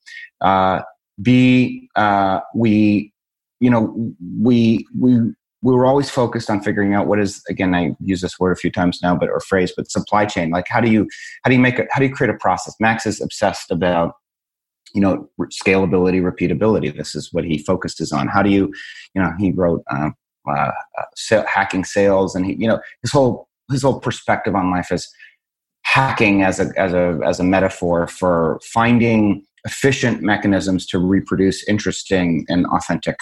Uh, 0.42 0.82
B 1.22 1.90
uh, 1.96 2.42
we, 2.54 3.14
you 3.60 3.70
know, 3.70 4.14
we 4.40 4.86
we 5.00 5.18
we 5.64 5.74
were 5.74 5.86
always 5.86 6.10
focused 6.10 6.50
on 6.50 6.62
figuring 6.62 6.94
out 6.94 7.08
what 7.08 7.20
is 7.20 7.42
again 7.50 7.74
i 7.74 7.96
use 8.00 8.22
this 8.22 8.40
word 8.40 8.52
a 8.52 8.56
few 8.56 8.72
times 8.72 9.00
now 9.02 9.16
but 9.16 9.28
or 9.28 9.40
phrase 9.40 9.74
but 9.76 9.90
supply 9.90 10.24
chain 10.24 10.52
like 10.52 10.68
how 10.70 10.80
do 10.80 10.90
you 10.90 11.08
how 11.44 11.50
do 11.50 11.56
you 11.56 11.62
make 11.62 11.80
it 11.80 11.88
how 11.92 12.00
do 12.00 12.06
you 12.06 12.14
create 12.14 12.30
a 12.30 12.38
process 12.38 12.76
max 12.80 13.08
is 13.08 13.20
obsessed 13.20 13.72
about 13.72 14.14
you 14.94 15.02
know 15.02 15.28
scalability 15.46 16.22
repeatability 16.22 16.96
this 16.96 17.16
is 17.16 17.34
what 17.34 17.44
he 17.44 17.58
focuses 17.58 18.12
on 18.12 18.28
how 18.28 18.44
do 18.44 18.52
you 18.52 18.72
you 19.16 19.22
know 19.22 19.32
he 19.40 19.52
wrote 19.52 19.84
uh, 19.90 20.12
uh 20.48 20.72
hacking 21.48 21.84
sales, 21.84 22.36
and 22.36 22.46
he, 22.46 22.54
you 22.54 22.68
know, 22.68 22.80
his 23.02 23.12
whole 23.12 23.47
his 23.72 23.84
whole 23.84 24.00
perspective 24.00 24.56
on 24.56 24.72
life 24.72 24.92
is 24.92 25.10
hacking 25.84 26.44
as 26.44 26.60
a 26.60 26.68
as 26.78 26.94
a 26.94 27.20
as 27.26 27.40
a 27.40 27.44
metaphor 27.44 28.08
for 28.08 28.60
finding 28.64 29.44
efficient 29.66 30.22
mechanisms 30.22 30.86
to 30.86 31.00
reproduce 31.00 31.68
interesting 31.68 32.46
and 32.48 32.66
authentic, 32.68 33.18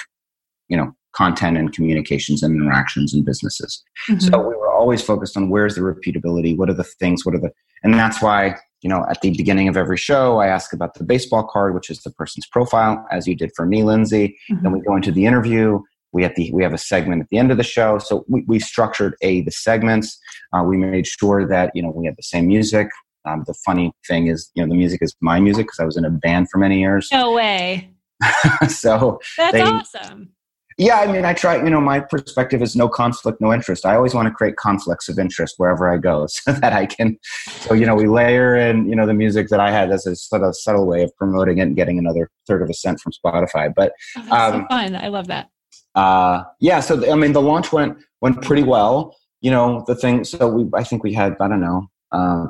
you 0.67 0.77
know, 0.77 0.91
content 1.15 1.57
and 1.57 1.73
communications 1.73 2.43
and 2.43 2.55
interactions 2.55 3.13
and 3.13 3.25
businesses. 3.25 3.83
Mm-hmm. 4.09 4.19
So 4.19 4.37
we 4.39 4.55
were 4.55 4.71
always 4.71 5.01
focused 5.01 5.37
on 5.37 5.49
where's 5.49 5.75
the 5.75 5.81
repeatability, 5.81 6.55
what 6.57 6.69
are 6.69 6.73
the 6.73 6.83
things, 6.83 7.25
what 7.25 7.33
are 7.35 7.39
the, 7.39 7.51
and 7.83 7.93
that's 7.93 8.21
why 8.21 8.55
you 8.81 8.89
know 8.89 9.05
at 9.09 9.21
the 9.21 9.31
beginning 9.35 9.67
of 9.67 9.77
every 9.77 9.97
show 9.97 10.39
I 10.39 10.47
ask 10.47 10.73
about 10.73 10.95
the 10.95 11.03
baseball 11.03 11.43
card, 11.43 11.73
which 11.73 11.89
is 11.89 12.01
the 12.01 12.11
person's 12.11 12.47
profile, 12.47 13.05
as 13.11 13.27
you 13.27 13.35
did 13.35 13.51
for 13.55 13.65
me, 13.65 13.83
Lindsay. 13.83 14.37
Mm-hmm. 14.51 14.63
Then 14.63 14.71
we 14.71 14.81
go 14.81 14.95
into 14.95 15.11
the 15.11 15.25
interview 15.25 15.79
we 16.15 16.23
have 16.23 16.33
the 16.35 16.49
we 16.53 16.63
have 16.63 16.73
a 16.73 16.77
segment 16.77 17.21
at 17.21 17.27
the 17.29 17.37
end 17.37 17.51
of 17.51 17.57
the 17.57 17.63
show. 17.63 17.99
So 17.99 18.23
we, 18.29 18.45
we 18.47 18.57
structured 18.57 19.15
a 19.21 19.41
the 19.41 19.51
segments. 19.51 20.17
Uh, 20.53 20.63
we 20.63 20.77
made 20.77 21.05
sure 21.05 21.45
that 21.45 21.71
you 21.75 21.83
know 21.83 21.91
we 21.91 22.05
had 22.05 22.15
the 22.15 22.23
same 22.23 22.47
music. 22.47 22.87
Um, 23.25 23.43
the 23.45 23.53
funny 23.65 23.91
thing 24.07 24.27
is, 24.27 24.49
you 24.55 24.63
know, 24.63 24.69
the 24.69 24.77
music 24.77 25.01
is 25.01 25.13
my 25.19 25.39
music 25.39 25.65
because 25.65 25.79
I 25.79 25.83
was 25.83 25.97
in 25.97 26.05
a 26.05 26.09
band 26.09 26.47
for 26.49 26.57
many 26.57 26.79
years. 26.79 27.09
No 27.11 27.33
way. 27.33 27.89
so 28.69 29.19
that's 29.35 29.51
they, 29.51 29.61
awesome. 29.61 30.29
Yeah, 30.77 30.99
I 30.99 31.11
mean, 31.11 31.25
I 31.25 31.33
try. 31.33 31.57
You 31.57 31.69
know, 31.69 31.81
my 31.81 31.99
perspective 31.99 32.61
is 32.61 32.77
no 32.77 32.87
conflict, 32.87 33.41
no 33.41 33.51
interest. 33.51 33.85
I 33.85 33.95
always 33.95 34.13
want 34.13 34.29
to 34.29 34.33
create 34.33 34.55
conflicts 34.55 35.09
of 35.09 35.19
interest 35.19 35.55
wherever 35.57 35.91
I 35.93 35.97
go, 35.97 36.27
so 36.29 36.53
that 36.53 36.71
I 36.71 36.85
can. 36.85 37.17
So 37.47 37.73
you 37.73 37.85
know, 37.85 37.95
we 37.95 38.07
layer 38.07 38.55
in 38.55 38.87
you 38.87 38.95
know 38.95 39.05
the 39.05 39.13
music 39.13 39.49
that 39.49 39.59
I 39.59 39.69
had 39.69 39.91
as 39.91 40.05
a 40.05 40.15
sort 40.15 40.43
of 40.43 40.55
subtle 40.55 40.87
way 40.87 41.03
of 41.03 41.13
promoting 41.17 41.57
it 41.57 41.63
and 41.63 41.75
getting 41.75 41.99
another 41.99 42.29
third 42.47 42.61
of 42.61 42.69
a 42.69 42.73
cent 42.73 43.01
from 43.01 43.11
Spotify. 43.11 43.73
But 43.75 43.91
oh, 44.15 44.21
um, 44.31 44.61
so 44.61 44.67
fun. 44.69 44.95
I 44.95 45.09
love 45.09 45.27
that 45.27 45.49
uh, 45.95 46.43
yeah, 46.59 46.79
so 46.79 47.11
I 47.11 47.15
mean, 47.15 47.33
the 47.33 47.41
launch 47.41 47.71
went 47.71 47.97
went 48.21 48.41
pretty 48.41 48.63
well. 48.63 49.15
You 49.41 49.51
know, 49.51 49.83
the 49.87 49.95
thing. 49.95 50.23
So 50.23 50.47
we, 50.47 50.69
I 50.73 50.83
think 50.83 51.03
we 51.03 51.13
had 51.13 51.35
I 51.39 51.47
don't 51.47 51.61
know, 51.61 51.87
uh, 52.11 52.47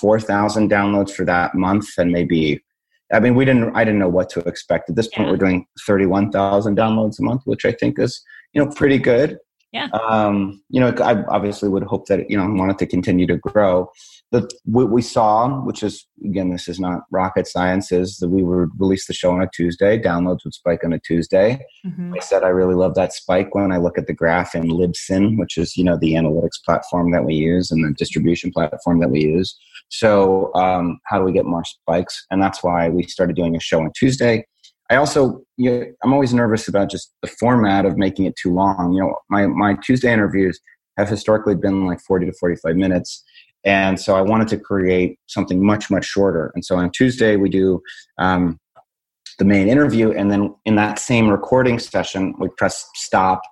four 0.00 0.20
thousand 0.20 0.70
downloads 0.70 1.10
for 1.10 1.24
that 1.24 1.54
month, 1.54 1.86
and 1.98 2.12
maybe 2.12 2.62
I 3.12 3.20
mean, 3.20 3.34
we 3.34 3.44
didn't. 3.44 3.76
I 3.76 3.84
didn't 3.84 4.00
know 4.00 4.08
what 4.08 4.30
to 4.30 4.40
expect. 4.40 4.88
At 4.88 4.96
this 4.96 5.08
point, 5.08 5.26
yeah. 5.26 5.32
we're 5.32 5.38
doing 5.38 5.66
thirty-one 5.86 6.32
thousand 6.32 6.76
downloads 6.76 7.18
a 7.18 7.22
month, 7.22 7.42
which 7.44 7.64
I 7.64 7.72
think 7.72 7.98
is 7.98 8.22
you 8.54 8.64
know 8.64 8.70
pretty 8.70 8.98
good. 8.98 9.38
Yeah. 9.72 9.88
Um, 9.88 10.62
you 10.68 10.80
know, 10.80 10.94
I 11.02 11.22
obviously 11.28 11.68
would 11.68 11.84
hope 11.84 12.06
that 12.06 12.30
you 12.30 12.36
know 12.36 12.48
wanted 12.48 12.78
to 12.78 12.86
continue 12.86 13.26
to 13.26 13.36
grow. 13.36 13.90
The 14.32 14.50
what 14.64 14.90
we 14.90 15.02
saw, 15.02 15.60
which 15.60 15.82
is 15.82 16.06
again, 16.24 16.50
this 16.50 16.66
is 16.66 16.80
not 16.80 17.02
rocket 17.10 17.46
science, 17.46 17.92
is 17.92 18.16
that 18.16 18.28
we 18.28 18.42
would 18.42 18.70
release 18.78 19.06
the 19.06 19.12
show 19.12 19.30
on 19.32 19.42
a 19.42 19.48
Tuesday. 19.54 19.98
Downloads 19.98 20.44
would 20.44 20.54
spike 20.54 20.84
on 20.84 20.92
a 20.92 20.98
Tuesday. 20.98 21.64
Mm-hmm. 21.86 22.14
I 22.14 22.18
said 22.18 22.42
I 22.42 22.48
really 22.48 22.74
love 22.74 22.94
that 22.94 23.12
spike 23.12 23.54
when 23.54 23.70
I 23.70 23.76
look 23.76 23.98
at 23.98 24.06
the 24.06 24.14
graph 24.14 24.54
in 24.54 24.64
Libsyn, 24.64 25.38
which 25.38 25.56
is 25.56 25.76
you 25.76 25.84
know 25.84 25.96
the 25.96 26.14
analytics 26.14 26.62
platform 26.64 27.12
that 27.12 27.24
we 27.24 27.34
use 27.34 27.70
and 27.70 27.84
the 27.84 27.92
distribution 27.92 28.50
platform 28.50 28.98
that 29.00 29.10
we 29.10 29.20
use. 29.20 29.56
So 29.90 30.52
um, 30.54 30.98
how 31.04 31.18
do 31.18 31.24
we 31.24 31.32
get 31.32 31.44
more 31.44 31.64
spikes? 31.64 32.26
And 32.30 32.42
that's 32.42 32.62
why 32.62 32.88
we 32.88 33.02
started 33.04 33.36
doing 33.36 33.54
a 33.54 33.60
show 33.60 33.80
on 33.80 33.92
Tuesday 33.94 34.46
I 34.92 34.96
also, 34.96 35.40
you 35.56 35.70
know, 35.70 35.86
I'm 36.04 36.12
always 36.12 36.34
nervous 36.34 36.68
about 36.68 36.90
just 36.90 37.14
the 37.22 37.28
format 37.28 37.86
of 37.86 37.96
making 37.96 38.26
it 38.26 38.36
too 38.36 38.52
long. 38.52 38.92
You 38.92 39.00
know, 39.00 39.14
my, 39.30 39.46
my 39.46 39.74
Tuesday 39.82 40.12
interviews 40.12 40.60
have 40.98 41.08
historically 41.08 41.54
been 41.54 41.86
like 41.86 41.98
40 42.00 42.26
to 42.26 42.32
45 42.38 42.76
minutes. 42.76 43.24
And 43.64 44.00
so 44.00 44.16
I 44.16 44.22
wanted 44.22 44.48
to 44.48 44.58
create 44.58 45.18
something 45.26 45.64
much, 45.64 45.90
much 45.90 46.04
shorter. 46.04 46.50
And 46.54 46.64
so 46.64 46.76
on 46.76 46.90
Tuesday, 46.90 47.36
we 47.36 47.48
do 47.48 47.80
um, 48.18 48.58
the 49.38 49.44
main 49.44 49.68
interview. 49.68 50.12
And 50.12 50.30
then 50.30 50.54
in 50.64 50.74
that 50.76 50.98
same 50.98 51.28
recording 51.28 51.78
session, 51.78 52.34
we 52.38 52.48
press 52.56 52.88
stop. 52.94 53.42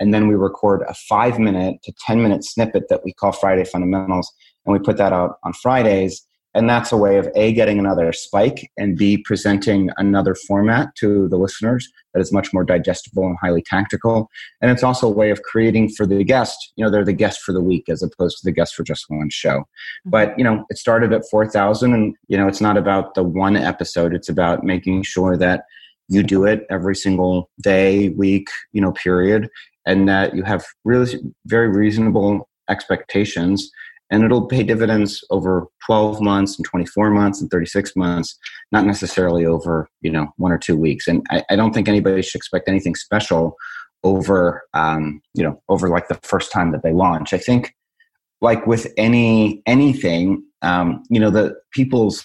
And 0.00 0.14
then 0.14 0.28
we 0.28 0.34
record 0.34 0.82
a 0.88 0.94
five 1.08 1.38
minute 1.38 1.76
to 1.84 1.92
10 2.06 2.22
minute 2.22 2.44
snippet 2.44 2.84
that 2.88 3.04
we 3.04 3.12
call 3.12 3.32
Friday 3.32 3.64
Fundamentals. 3.64 4.32
And 4.64 4.72
we 4.72 4.78
put 4.78 4.96
that 4.96 5.12
out 5.12 5.36
on 5.44 5.52
Fridays. 5.52 6.26
And 6.54 6.68
that's 6.68 6.90
a 6.90 6.96
way 6.96 7.16
of 7.16 7.28
A, 7.36 7.52
getting 7.52 7.78
another 7.78 8.12
spike, 8.12 8.68
and 8.76 8.96
B, 8.96 9.18
presenting 9.18 9.90
another 9.98 10.34
format 10.34 10.94
to 10.96 11.28
the 11.28 11.36
listeners 11.36 11.88
that 12.12 12.20
is 12.20 12.32
much 12.32 12.52
more 12.52 12.64
digestible 12.64 13.24
and 13.24 13.36
highly 13.40 13.62
tactical. 13.62 14.28
And 14.60 14.70
it's 14.70 14.82
also 14.82 15.06
a 15.06 15.12
way 15.12 15.30
of 15.30 15.42
creating 15.42 15.90
for 15.90 16.06
the 16.06 16.24
guest, 16.24 16.72
you 16.74 16.84
know, 16.84 16.90
they're 16.90 17.04
the 17.04 17.12
guest 17.12 17.40
for 17.42 17.52
the 17.52 17.62
week 17.62 17.88
as 17.88 18.02
opposed 18.02 18.38
to 18.38 18.44
the 18.44 18.52
guest 18.52 18.74
for 18.74 18.82
just 18.82 19.04
one 19.08 19.30
show. 19.30 19.58
Mm-hmm. 19.60 20.10
But, 20.10 20.36
you 20.36 20.44
know, 20.44 20.64
it 20.70 20.78
started 20.78 21.12
at 21.12 21.22
4,000, 21.30 21.94
and, 21.94 22.16
you 22.26 22.36
know, 22.36 22.48
it's 22.48 22.60
not 22.60 22.76
about 22.76 23.14
the 23.14 23.22
one 23.22 23.56
episode, 23.56 24.12
it's 24.12 24.28
about 24.28 24.64
making 24.64 25.02
sure 25.04 25.36
that 25.36 25.64
you 26.08 26.24
do 26.24 26.44
it 26.44 26.66
every 26.68 26.96
single 26.96 27.48
day, 27.62 28.08
week, 28.08 28.48
you 28.72 28.80
know, 28.80 28.90
period, 28.92 29.48
and 29.86 30.08
that 30.08 30.34
you 30.34 30.42
have 30.42 30.64
really 30.84 31.14
very 31.46 31.68
reasonable 31.68 32.48
expectations 32.68 33.70
and 34.10 34.24
it'll 34.24 34.46
pay 34.46 34.62
dividends 34.62 35.24
over 35.30 35.66
12 35.86 36.20
months 36.20 36.56
and 36.56 36.64
24 36.66 37.10
months 37.10 37.40
and 37.40 37.50
36 37.50 37.94
months 37.96 38.38
not 38.72 38.84
necessarily 38.84 39.44
over 39.44 39.88
you 40.00 40.10
know 40.10 40.28
one 40.36 40.52
or 40.52 40.58
two 40.58 40.76
weeks 40.76 41.06
and 41.06 41.24
i, 41.30 41.42
I 41.50 41.56
don't 41.56 41.72
think 41.72 41.88
anybody 41.88 42.22
should 42.22 42.38
expect 42.38 42.68
anything 42.68 42.94
special 42.94 43.56
over 44.02 44.62
um, 44.74 45.20
you 45.34 45.44
know 45.44 45.62
over 45.68 45.88
like 45.88 46.08
the 46.08 46.18
first 46.22 46.52
time 46.52 46.72
that 46.72 46.82
they 46.82 46.92
launch 46.92 47.32
i 47.32 47.38
think 47.38 47.74
like 48.40 48.66
with 48.66 48.92
any 48.96 49.62
anything 49.66 50.42
um, 50.62 51.02
you 51.10 51.20
know 51.20 51.30
the 51.30 51.54
people's 51.72 52.24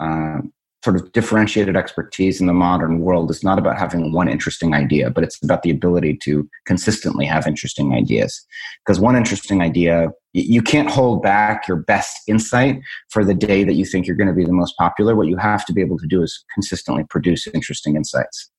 uh, 0.00 0.38
sort 0.84 0.96
of 0.96 1.10
differentiated 1.12 1.76
expertise 1.76 2.40
in 2.40 2.46
the 2.46 2.52
modern 2.52 3.00
world 3.00 3.30
is 3.30 3.42
not 3.42 3.58
about 3.58 3.78
having 3.78 4.12
one 4.12 4.28
interesting 4.28 4.74
idea, 4.74 5.10
but 5.10 5.24
it's 5.24 5.42
about 5.42 5.62
the 5.62 5.70
ability 5.70 6.16
to 6.22 6.48
consistently 6.66 7.26
have 7.26 7.46
interesting 7.46 7.92
ideas. 7.92 8.46
Because 8.84 9.00
one 9.00 9.16
interesting 9.16 9.60
idea, 9.60 10.12
you 10.32 10.62
can't 10.62 10.90
hold 10.90 11.22
back 11.22 11.66
your 11.66 11.78
best 11.78 12.16
insight 12.26 12.80
for 13.10 13.24
the 13.24 13.34
day 13.34 13.64
that 13.64 13.74
you 13.74 13.84
think 13.84 14.06
you're 14.06 14.16
going 14.16 14.28
to 14.28 14.34
be 14.34 14.44
the 14.44 14.52
most 14.52 14.76
popular. 14.76 15.16
What 15.16 15.28
you 15.28 15.36
have 15.36 15.64
to 15.66 15.72
be 15.72 15.80
able 15.80 15.98
to 15.98 16.06
do 16.06 16.22
is 16.22 16.44
consistently 16.52 17.04
produce 17.08 17.46
interesting 17.48 17.96
insights. 17.96 18.50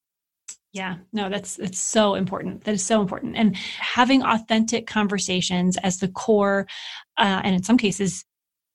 Yeah, 0.72 0.98
no, 1.14 1.30
that's 1.30 1.56
that's 1.56 1.80
so 1.80 2.14
important. 2.14 2.64
That 2.66 2.76
is 2.76 2.84
so 2.84 3.02
important, 3.02 3.36
and 3.36 3.56
having 3.56 4.22
authentic 4.22 4.86
conversations 4.86 5.78
as 5.78 5.98
the 5.98 6.08
core, 6.08 6.68
uh, 7.18 7.42
and 7.44 7.56
in 7.56 7.64
some 7.64 7.78
cases, 7.78 8.24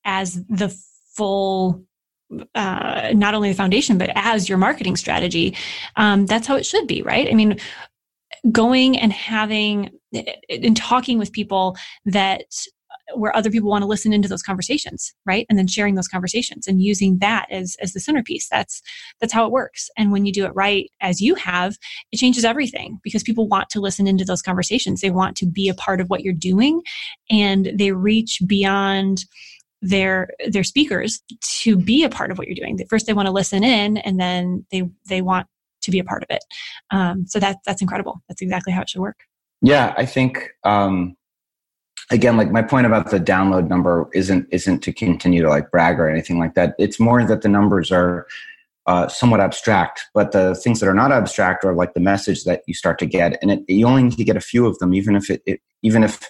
as 0.04 0.42
the 0.48 0.76
full 1.16 1.84
uh, 2.54 3.12
not 3.14 3.34
only 3.34 3.50
the 3.50 3.54
foundation 3.54 3.98
but 3.98 4.11
as 4.14 4.48
your 4.48 4.59
marketing 4.59 4.96
strategy 4.96 5.54
um, 5.96 6.26
that's 6.26 6.46
how 6.46 6.57
it 6.57 6.66
should 6.66 6.87
be 6.87 7.02
right 7.02 7.28
i 7.30 7.35
mean 7.35 7.57
going 8.50 8.98
and 8.98 9.12
having 9.12 9.90
and 10.48 10.76
talking 10.76 11.18
with 11.18 11.33
people 11.33 11.76
that 12.04 12.44
where 13.14 13.35
other 13.37 13.50
people 13.50 13.70
want 13.70 13.83
to 13.83 13.88
listen 13.88 14.12
into 14.12 14.28
those 14.28 14.42
conversations 14.42 15.12
right 15.26 15.46
and 15.48 15.59
then 15.59 15.66
sharing 15.66 15.94
those 15.94 16.09
conversations 16.09 16.66
and 16.66 16.83
using 16.83 17.18
that 17.18 17.46
as 17.50 17.76
as 17.80 17.92
the 17.92 18.00
centerpiece 18.00 18.48
that's 18.48 18.83
that's 19.20 19.33
how 19.33 19.44
it 19.44 19.52
works 19.52 19.90
and 19.96 20.12
when 20.12 20.24
you 20.24 20.33
do 20.33 20.44
it 20.44 20.52
right 20.54 20.90
as 21.00 21.20
you 21.20 21.35
have 21.35 21.76
it 22.12 22.16
changes 22.16 22.44
everything 22.44 22.98
because 23.02 23.22
people 23.22 23.48
want 23.48 23.68
to 23.70 23.80
listen 23.80 24.07
into 24.07 24.24
those 24.24 24.42
conversations 24.42 25.00
they 25.00 25.11
want 25.11 25.37
to 25.37 25.46
be 25.46 25.68
a 25.68 25.74
part 25.74 26.00
of 26.00 26.09
what 26.11 26.22
you're 26.22 26.33
doing 26.33 26.83
and 27.30 27.72
they 27.74 27.92
reach 27.92 28.40
beyond 28.46 29.24
their 29.85 30.30
their 30.48 30.64
speakers 30.64 31.22
to 31.42 31.76
be 31.76 32.04
a 32.04 32.09
part 32.09 32.30
of 32.30 32.38
what 32.38 32.48
you're 32.48 32.54
doing. 32.54 32.78
First, 32.88 33.07
they 33.07 33.12
want 33.12 33.26
to 33.26 33.33
listen 33.33 33.62
in, 33.62 33.98
and 33.98 34.18
then 34.18 34.64
they 34.72 34.83
they 35.09 35.20
want 35.20 35.46
to 35.83 35.90
be 35.90 35.98
a 35.98 36.04
part 36.04 36.22
of 36.22 36.30
it. 36.30 36.42
Um, 36.90 37.26
so 37.26 37.38
that 37.38 37.59
that's 37.66 37.83
incredible. 37.83 38.22
That's 38.28 38.40
exactly 38.40 38.72
how 38.72 38.80
it 38.80 38.88
should 38.88 39.02
work. 39.02 39.20
Yeah, 39.61 39.94
I 39.96 40.07
think 40.07 40.50
um, 40.64 41.16
again, 42.10 42.36
like 42.36 42.50
my 42.50 42.62
point 42.62 42.86
about 42.86 43.10
the 43.10 43.20
download 43.20 43.68
number 43.68 44.08
isn't 44.14 44.48
isn't 44.50 44.80
to 44.80 44.92
continue 44.92 45.42
to 45.42 45.48
like 45.48 45.70
brag 45.70 45.98
or 45.98 46.08
anything 46.08 46.38
like 46.38 46.54
that. 46.54 46.74
It's 46.78 47.00
more 47.00 47.24
that 47.24 47.42
the 47.42 47.48
numbers 47.48 47.90
are 47.90 48.26
uh, 48.86 49.08
somewhat 49.08 49.40
abstract, 49.40 50.04
but 50.12 50.32
the 50.32 50.54
things 50.54 50.80
that 50.80 50.88
are 50.88 50.94
not 50.94 51.10
abstract 51.10 51.64
are 51.64 51.74
like 51.74 51.94
the 51.94 52.00
message 52.00 52.44
that 52.44 52.62
you 52.66 52.74
start 52.74 52.98
to 52.98 53.06
get, 53.06 53.38
and 53.40 53.50
it, 53.50 53.64
you 53.68 53.86
only 53.86 54.02
need 54.02 54.16
to 54.16 54.24
get 54.24 54.36
a 54.36 54.40
few 54.40 54.66
of 54.66 54.78
them, 54.78 54.94
even 54.94 55.16
if 55.16 55.30
it, 55.30 55.42
it 55.46 55.60
even 55.82 56.02
if 56.04 56.20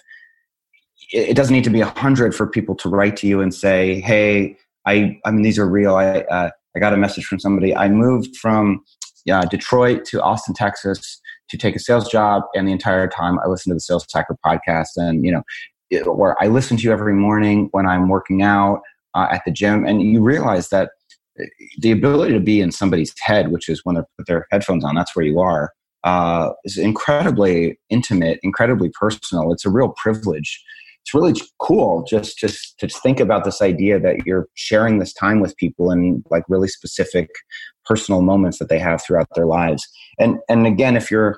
it 1.11 1.35
doesn't 1.35 1.53
need 1.53 1.63
to 1.63 1.69
be 1.69 1.81
a 1.81 1.89
hundred 1.89 2.33
for 2.33 2.47
people 2.47 2.75
to 2.75 2.89
write 2.89 3.17
to 3.17 3.27
you 3.27 3.41
and 3.41 3.53
say, 3.53 4.01
"Hey, 4.01 4.57
I, 4.85 5.19
I 5.25 5.31
mean, 5.31 5.41
these 5.41 5.59
are 5.59 5.69
real. 5.69 5.95
I, 5.95 6.21
uh, 6.21 6.49
I 6.75 6.79
got 6.79 6.93
a 6.93 6.97
message 6.97 7.25
from 7.25 7.39
somebody. 7.39 7.75
I 7.75 7.89
moved 7.89 8.37
from 8.37 8.83
yeah, 9.25 9.41
Detroit 9.49 10.05
to 10.05 10.21
Austin, 10.21 10.53
Texas, 10.53 11.19
to 11.49 11.57
take 11.57 11.75
a 11.75 11.79
sales 11.79 12.09
job, 12.09 12.43
and 12.55 12.67
the 12.67 12.71
entire 12.71 13.07
time 13.07 13.39
I 13.39 13.47
listened 13.47 13.71
to 13.71 13.75
the 13.75 13.81
Sales 13.81 14.05
Hacker 14.13 14.37
podcast, 14.45 14.89
and 14.97 15.25
you 15.25 15.31
know, 15.31 15.43
it, 15.89 16.07
or 16.07 16.41
I 16.43 16.47
listen 16.47 16.77
to 16.77 16.83
you 16.83 16.91
every 16.91 17.13
morning 17.13 17.69
when 17.71 17.85
I'm 17.85 18.09
working 18.09 18.41
out 18.41 18.81
uh, 19.13 19.27
at 19.31 19.41
the 19.45 19.51
gym, 19.51 19.85
and 19.85 20.01
you 20.01 20.21
realize 20.21 20.69
that 20.69 20.89
uh, 21.39 21.45
the 21.79 21.91
ability 21.91 22.33
to 22.33 22.39
be 22.39 22.61
in 22.61 22.71
somebody's 22.71 23.13
head, 23.19 23.51
which 23.51 23.69
is 23.69 23.81
when 23.83 23.95
they 23.95 24.01
put 24.17 24.27
their 24.27 24.47
headphones 24.51 24.83
on, 24.83 24.95
that's 24.95 25.15
where 25.15 25.25
you 25.25 25.39
are. 25.39 25.71
Uh, 26.03 26.51
is 26.65 26.77
incredibly 26.77 27.79
intimate, 27.89 28.39
incredibly 28.43 28.91
personal. 28.99 29.51
It's 29.51 29.65
a 29.65 29.71
real 29.71 29.89
privilege 29.97 30.63
it's 31.05 31.13
really 31.13 31.39
cool 31.59 32.03
just 32.09 32.39
just 32.39 32.79
to 32.79 32.87
think 32.87 33.19
about 33.19 33.43
this 33.43 33.61
idea 33.61 33.99
that 33.99 34.25
you're 34.25 34.47
sharing 34.55 34.97
this 34.97 35.13
time 35.13 35.39
with 35.39 35.55
people 35.57 35.91
in 35.91 36.23
like 36.31 36.43
really 36.49 36.67
specific 36.67 37.29
personal 37.85 38.23
moments 38.23 38.57
that 38.57 38.69
they 38.69 38.79
have 38.79 39.03
throughout 39.03 39.27
their 39.35 39.45
lives. 39.45 39.87
And 40.17 40.39
and 40.49 40.65
again 40.65 40.97
if 40.97 41.11
you're 41.11 41.37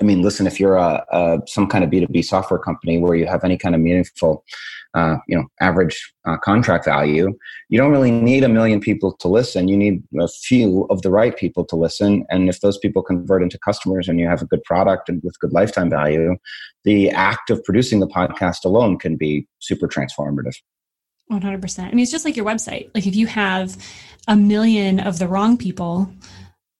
I 0.00 0.04
mean, 0.04 0.22
listen, 0.22 0.46
if 0.46 0.58
you're 0.58 0.76
a, 0.76 1.04
a, 1.10 1.38
some 1.46 1.66
kind 1.66 1.84
of 1.84 1.90
B2B 1.90 2.24
software 2.24 2.58
company 2.58 2.98
where 2.98 3.14
you 3.14 3.26
have 3.26 3.44
any 3.44 3.58
kind 3.58 3.74
of 3.74 3.80
meaningful, 3.82 4.44
uh, 4.94 5.16
you 5.28 5.36
know, 5.36 5.44
average 5.60 6.12
uh, 6.26 6.38
contract 6.38 6.86
value, 6.86 7.36
you 7.68 7.78
don't 7.78 7.90
really 7.90 8.10
need 8.10 8.42
a 8.42 8.48
million 8.48 8.80
people 8.80 9.14
to 9.18 9.28
listen. 9.28 9.68
You 9.68 9.76
need 9.76 10.02
a 10.18 10.26
few 10.26 10.86
of 10.88 11.02
the 11.02 11.10
right 11.10 11.36
people 11.36 11.64
to 11.66 11.76
listen. 11.76 12.24
And 12.30 12.48
if 12.48 12.60
those 12.60 12.78
people 12.78 13.02
convert 13.02 13.42
into 13.42 13.58
customers 13.58 14.08
and 14.08 14.18
you 14.18 14.26
have 14.26 14.40
a 14.40 14.46
good 14.46 14.62
product 14.64 15.10
and 15.10 15.20
with 15.22 15.38
good 15.38 15.52
lifetime 15.52 15.90
value, 15.90 16.36
the 16.84 17.10
act 17.10 17.50
of 17.50 17.62
producing 17.64 18.00
the 18.00 18.08
podcast 18.08 18.64
alone 18.64 18.98
can 18.98 19.16
be 19.16 19.46
super 19.58 19.86
transformative. 19.86 20.54
100%. 21.30 21.84
I 21.84 21.90
mean, 21.90 22.00
it's 22.00 22.10
just 22.10 22.24
like 22.24 22.36
your 22.36 22.46
website. 22.46 22.90
Like 22.94 23.06
if 23.06 23.14
you 23.14 23.26
have 23.26 23.76
a 24.26 24.34
million 24.34 24.98
of 24.98 25.18
the 25.18 25.28
wrong 25.28 25.56
people 25.56 26.12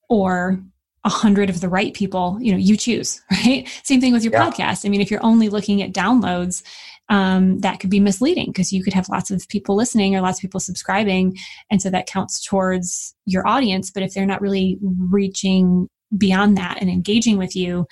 or 0.08 0.60
a 1.04 1.08
hundred 1.08 1.48
of 1.48 1.60
the 1.60 1.68
right 1.68 1.94
people, 1.94 2.38
you 2.40 2.52
know, 2.52 2.58
you 2.58 2.76
choose, 2.76 3.22
right? 3.30 3.68
Same 3.84 4.00
thing 4.00 4.12
with 4.12 4.22
your 4.22 4.32
yeah. 4.32 4.50
podcast. 4.50 4.84
I 4.84 4.88
mean, 4.88 5.00
if 5.00 5.10
you're 5.10 5.24
only 5.24 5.48
looking 5.48 5.82
at 5.82 5.92
downloads, 5.92 6.62
um, 7.08 7.58
that 7.60 7.80
could 7.80 7.90
be 7.90 8.00
misleading 8.00 8.46
because 8.46 8.72
you 8.72 8.84
could 8.84 8.92
have 8.92 9.08
lots 9.08 9.30
of 9.30 9.46
people 9.48 9.74
listening 9.74 10.14
or 10.14 10.20
lots 10.20 10.38
of 10.38 10.42
people 10.42 10.60
subscribing. 10.60 11.36
And 11.70 11.82
so 11.82 11.90
that 11.90 12.06
counts 12.06 12.44
towards 12.44 13.14
your 13.26 13.46
audience. 13.46 13.90
But 13.90 14.04
if 14.04 14.14
they're 14.14 14.26
not 14.26 14.40
really 14.40 14.78
reaching 14.82 15.88
beyond 16.16 16.56
that 16.56 16.78
and 16.80 16.88
engaging 16.88 17.36
with 17.36 17.56
you, 17.56 17.86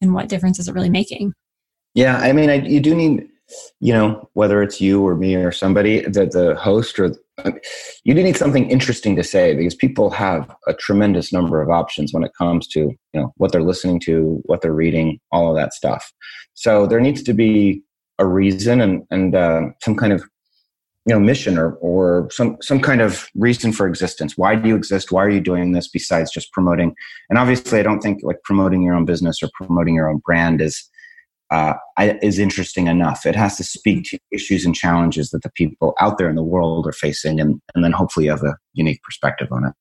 then 0.00 0.12
what 0.12 0.28
difference 0.28 0.58
is 0.58 0.68
it 0.68 0.74
really 0.74 0.90
making? 0.90 1.32
Yeah. 1.94 2.16
I 2.16 2.32
mean, 2.32 2.50
I, 2.50 2.54
you 2.54 2.80
do 2.80 2.94
need, 2.94 3.28
you 3.78 3.92
know, 3.92 4.28
whether 4.32 4.60
it's 4.60 4.80
you 4.80 5.06
or 5.06 5.14
me 5.14 5.36
or 5.36 5.52
somebody, 5.52 6.00
the, 6.00 6.26
the 6.26 6.56
host 6.56 6.98
or 6.98 7.14
you 8.04 8.14
do 8.14 8.22
need 8.22 8.36
something 8.36 8.70
interesting 8.70 9.16
to 9.16 9.24
say 9.24 9.54
because 9.54 9.74
people 9.74 10.10
have 10.10 10.54
a 10.68 10.74
tremendous 10.74 11.32
number 11.32 11.60
of 11.60 11.68
options 11.68 12.12
when 12.12 12.22
it 12.22 12.32
comes 12.36 12.68
to 12.68 12.80
you 12.80 13.20
know 13.20 13.32
what 13.36 13.52
they're 13.52 13.62
listening 13.62 14.00
to 14.00 14.40
what 14.44 14.60
they're 14.60 14.72
reading 14.72 15.18
all 15.32 15.48
of 15.50 15.56
that 15.56 15.74
stuff. 15.74 16.12
So 16.54 16.86
there 16.86 17.00
needs 17.00 17.22
to 17.24 17.32
be 17.32 17.82
a 18.18 18.26
reason 18.26 18.80
and 18.80 19.02
and 19.10 19.34
uh, 19.34 19.62
some 19.82 19.96
kind 19.96 20.12
of 20.12 20.22
you 21.06 21.14
know 21.14 21.20
mission 21.20 21.58
or 21.58 21.72
or 21.74 22.28
some 22.30 22.56
some 22.60 22.80
kind 22.80 23.00
of 23.00 23.28
reason 23.34 23.72
for 23.72 23.86
existence. 23.86 24.38
Why 24.38 24.54
do 24.54 24.68
you 24.68 24.76
exist? 24.76 25.10
Why 25.10 25.24
are 25.24 25.30
you 25.30 25.40
doing 25.40 25.72
this 25.72 25.88
besides 25.88 26.32
just 26.32 26.52
promoting? 26.52 26.94
And 27.30 27.38
obviously 27.38 27.80
i 27.80 27.82
don't 27.82 28.00
think 28.00 28.20
like 28.22 28.42
promoting 28.44 28.82
your 28.82 28.94
own 28.94 29.04
business 29.04 29.42
or 29.42 29.50
promoting 29.54 29.94
your 29.94 30.08
own 30.08 30.18
brand 30.24 30.60
is 30.60 30.88
uh, 31.54 31.74
is 32.22 32.38
interesting 32.38 32.86
enough 32.88 33.24
it 33.26 33.36
has 33.36 33.56
to 33.56 33.64
speak 33.64 34.04
to 34.04 34.18
issues 34.32 34.64
and 34.64 34.74
challenges 34.74 35.30
that 35.30 35.42
the 35.42 35.50
people 35.50 35.94
out 36.00 36.18
there 36.18 36.28
in 36.28 36.34
the 36.34 36.42
world 36.42 36.86
are 36.86 36.92
facing 36.92 37.40
and, 37.40 37.60
and 37.74 37.84
then 37.84 37.92
hopefully 37.92 38.26
you 38.26 38.30
have 38.30 38.42
a 38.42 38.56
unique 38.72 39.02
perspective 39.02 39.48
on 39.52 39.66
it 39.66 39.74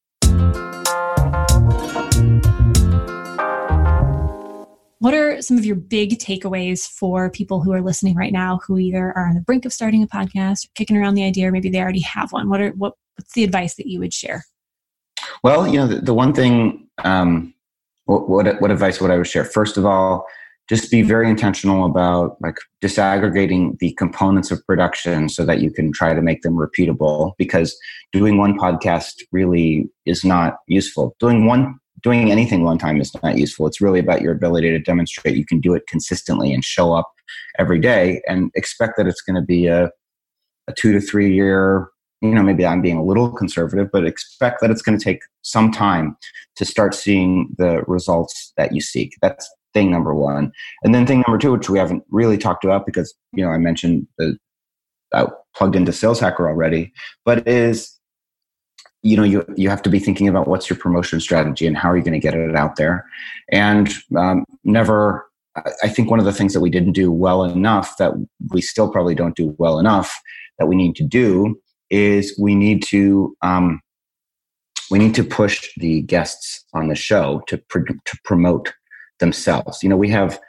What 5.00 5.14
are 5.14 5.42
some 5.42 5.58
of 5.58 5.66
your 5.66 5.76
big 5.76 6.18
takeaways 6.18 6.88
for 6.88 7.30
people 7.30 7.60
who 7.62 7.74
are 7.74 7.82
listening 7.82 8.16
right 8.16 8.32
now 8.32 8.62
who 8.66 8.80
either 8.80 9.12
are 9.18 9.28
on 9.28 9.36
the 9.36 9.42
brink 9.42 9.66
of 9.66 9.74
starting 9.74 10.02
a 10.02 10.08
podcast 10.08 10.66
or 10.66 10.70
kicking 10.76 10.96
around 10.96 11.16
the 11.16 11.26
idea 11.26 11.50
or 11.50 11.52
maybe 11.52 11.70
they 11.70 11.82
already 11.82 12.00
have 12.00 12.32
one? 12.32 12.50
What 12.50 12.62
are 12.62 12.70
what 12.70 12.94
what's 13.18 13.34
the 13.34 13.44
advice 13.44 13.76
that 13.76 13.88
you 13.88 14.00
would 14.00 14.14
share? 14.14 14.46
Well, 15.44 15.68
you 15.68 15.78
know, 15.78 15.88
the, 15.88 16.00
the 16.00 16.14
one 16.14 16.32
thing 16.32 16.88
um, 17.04 17.54
what, 18.06 18.30
what 18.30 18.62
what 18.62 18.72
advice 18.72 19.02
would 19.02 19.12
I 19.12 19.18
would 19.18 19.28
share? 19.28 19.44
First 19.44 19.76
of 19.76 19.86
all, 19.86 20.26
just 20.70 20.90
be 20.90 21.00
mm-hmm. 21.00 21.08
very 21.08 21.30
intentional 21.30 21.86
about 21.86 22.38
like 22.42 22.58
disaggregating 22.82 23.78
the 23.80 23.94
components 23.94 24.52
of 24.52 24.66
production 24.66 25.30
so 25.30 25.46
that 25.46 25.60
you 25.60 25.72
can 25.72 25.92
try 25.92 26.14
to 26.14 26.22
make 26.22 26.42
them 26.42 26.56
repeatable 26.56 27.34
because 27.38 27.78
doing 28.12 28.38
one 28.38 28.58
podcast 28.58 29.22
really 29.32 29.90
is 30.06 30.24
not 30.24 30.58
useful 30.68 31.16
doing 31.20 31.46
one 31.46 31.80
doing 32.04 32.32
anything 32.32 32.64
one 32.64 32.78
time 32.78 33.00
is 33.00 33.16
not 33.24 33.38
useful. 33.38 33.66
It's 33.66 33.82
really 33.82 34.00
about 34.00 34.22
your 34.22 34.34
ability 34.34 34.70
to 34.70 34.80
demonstrate 34.80 35.38
you 35.38 35.46
can 35.46 35.60
do 35.60 35.74
it 35.74 35.88
consistently 35.88 36.54
and 36.54 36.64
show 36.64 36.94
up 36.94 37.10
every 37.58 37.80
day 37.80 38.22
and 38.28 38.52
expect 38.56 38.98
that 38.98 39.08
it's 39.08 39.22
going 39.22 39.38
to 39.38 39.42
be 39.42 39.68
a, 39.68 39.90
a 40.68 40.74
two 40.74 40.92
to 40.92 41.00
three 41.00 41.34
year, 41.34 41.88
you 42.22 42.36
know, 42.36 42.44
maybe 42.44 42.66
I'm 42.66 42.82
being 42.82 42.98
a 42.98 43.04
little 43.04 43.32
conservative, 43.32 43.90
but 43.92 44.06
expect 44.06 44.60
that 44.62 44.70
it's 44.70 44.82
going 44.82 44.98
to 44.98 45.04
take 45.04 45.22
some 45.42 45.72
time 45.72 46.18
to 46.58 46.66
start 46.66 46.94
seeing 46.94 47.56
the 47.58 47.84
results 47.88 48.52
that 48.58 48.76
you 48.76 48.82
seek. 48.82 49.18
That's 49.22 49.50
thing 49.74 49.92
number 49.92 50.14
one. 50.14 50.52
And 50.84 50.94
then 50.94 51.06
thing 51.06 51.24
number 51.28 51.38
two, 51.38 51.52
which 51.52 51.70
we 51.70 51.80
haven't 51.80 52.04
really 52.10 52.38
talked 52.38 52.64
about 52.64 52.86
because, 52.86 53.14
you 53.34 53.44
know, 53.44 53.52
I 53.52 53.58
mentioned 53.58 54.08
the 54.18 54.38
I 55.14 55.28
plugged 55.56 55.76
into 55.76 55.94
Sales 55.94 56.20
Hacker 56.20 56.48
already, 56.48 56.92
but 57.24 57.48
is 57.48 58.00
you 59.04 59.18
know 59.18 59.24
you 59.24 59.46
you 59.56 59.70
have 59.70 59.82
to 59.84 59.90
be 59.90 60.00
thinking 60.00 60.28
about 60.28 60.48
what's 60.48 60.70
your 60.70 60.80
promotion 60.80 61.20
strategy 61.20 61.68
and 61.68 61.78
how 61.78 61.92
are 61.92 61.98
you 61.98 62.04
going 62.04 62.14
to 62.14 62.20
get 62.20 62.34
it 62.34 62.56
out 62.56 62.78
there 62.78 63.06
and 63.52 63.94
um, 64.18 64.46
never 64.64 65.28
i 65.84 65.90
think 65.90 66.10
one 66.10 66.20
of 66.20 66.26
the 66.26 66.34
things 66.34 66.54
that 66.54 66.62
we 66.62 66.70
didn't 66.70 66.94
do 66.94 67.12
well 67.12 67.44
enough 67.44 67.98
that 67.98 68.14
we 68.52 68.62
still 68.62 68.90
probably 68.90 69.14
don't 69.14 69.36
do 69.36 69.54
well 69.60 69.78
enough 69.78 70.18
that 70.58 70.68
we 70.68 70.76
need 70.76 70.96
to 70.96 71.04
do 71.04 71.60
is 71.90 72.34
we 72.40 72.56
need 72.56 72.82
to 72.82 73.36
um, 73.42 73.82
we 74.90 75.00
need 75.00 75.16
to 75.16 75.24
push 75.24 75.70
the 75.78 76.02
guests 76.04 76.64
on 76.74 76.88
the 76.88 76.96
show 76.96 77.42
to, 77.48 77.58
pr- 77.58 77.80
to 77.80 78.18
promote 78.24 78.74
themselves 79.24 79.82
you 79.82 79.90
know 79.90 79.98
we 79.98 80.10
have 80.10 80.40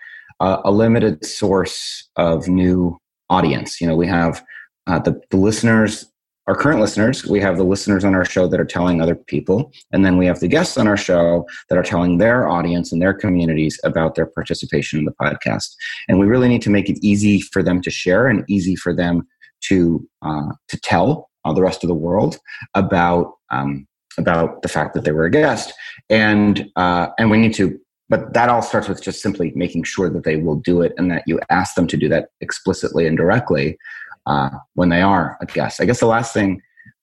a, 0.40 0.58
a 0.64 0.72
limited 0.72 1.24
source 1.24 2.08
of 2.16 2.48
new 2.48 2.96
audience 3.30 3.80
you 3.80 3.86
know 3.86 3.96
we 3.96 4.06
have 4.06 4.42
uh, 4.86 4.98
the, 4.98 5.18
the 5.30 5.38
listeners 5.38 6.04
our 6.46 6.54
current 6.54 6.80
listeners, 6.80 7.24
we 7.24 7.40
have 7.40 7.56
the 7.56 7.64
listeners 7.64 8.04
on 8.04 8.14
our 8.14 8.24
show 8.24 8.46
that 8.46 8.60
are 8.60 8.66
telling 8.66 9.00
other 9.00 9.14
people, 9.14 9.72
and 9.92 10.04
then 10.04 10.18
we 10.18 10.26
have 10.26 10.40
the 10.40 10.48
guests 10.48 10.76
on 10.76 10.86
our 10.86 10.96
show 10.96 11.46
that 11.68 11.78
are 11.78 11.82
telling 11.82 12.18
their 12.18 12.46
audience 12.46 12.92
and 12.92 13.00
their 13.00 13.14
communities 13.14 13.80
about 13.82 14.14
their 14.14 14.26
participation 14.26 14.98
in 14.98 15.06
the 15.06 15.12
podcast. 15.12 15.74
And 16.06 16.18
we 16.18 16.26
really 16.26 16.48
need 16.48 16.60
to 16.62 16.70
make 16.70 16.90
it 16.90 16.98
easy 17.02 17.40
for 17.40 17.62
them 17.62 17.80
to 17.80 17.90
share 17.90 18.26
and 18.26 18.44
easy 18.46 18.76
for 18.76 18.94
them 18.94 19.26
to 19.68 20.06
uh, 20.20 20.52
to 20.68 20.78
tell 20.80 21.30
uh, 21.46 21.54
the 21.54 21.62
rest 21.62 21.82
of 21.82 21.88
the 21.88 21.94
world 21.94 22.38
about 22.74 23.32
um, 23.50 23.86
about 24.18 24.60
the 24.60 24.68
fact 24.68 24.92
that 24.94 25.04
they 25.04 25.12
were 25.12 25.24
a 25.24 25.30
guest. 25.30 25.72
And 26.10 26.70
uh, 26.76 27.08
and 27.18 27.30
we 27.30 27.38
need 27.38 27.54
to 27.54 27.78
but 28.08 28.34
that 28.34 28.48
all 28.48 28.62
starts 28.62 28.88
with 28.88 29.02
just 29.02 29.22
simply 29.22 29.52
making 29.54 29.84
sure 29.84 30.10
that 30.10 30.24
they 30.24 30.36
will 30.36 30.56
do 30.56 30.82
it 30.82 30.92
and 30.98 31.10
that 31.10 31.22
you 31.26 31.40
ask 31.50 31.74
them 31.74 31.86
to 31.86 31.96
do 31.96 32.08
that 32.08 32.28
explicitly 32.40 33.06
and 33.06 33.16
directly 33.16 33.78
uh, 34.26 34.50
when 34.74 34.88
they 34.88 35.02
are 35.02 35.36
a 35.40 35.46
guest. 35.46 35.80
I 35.80 35.84
guess 35.84 36.00
the 36.00 36.06
last 36.06 36.32
thing, 36.32 36.60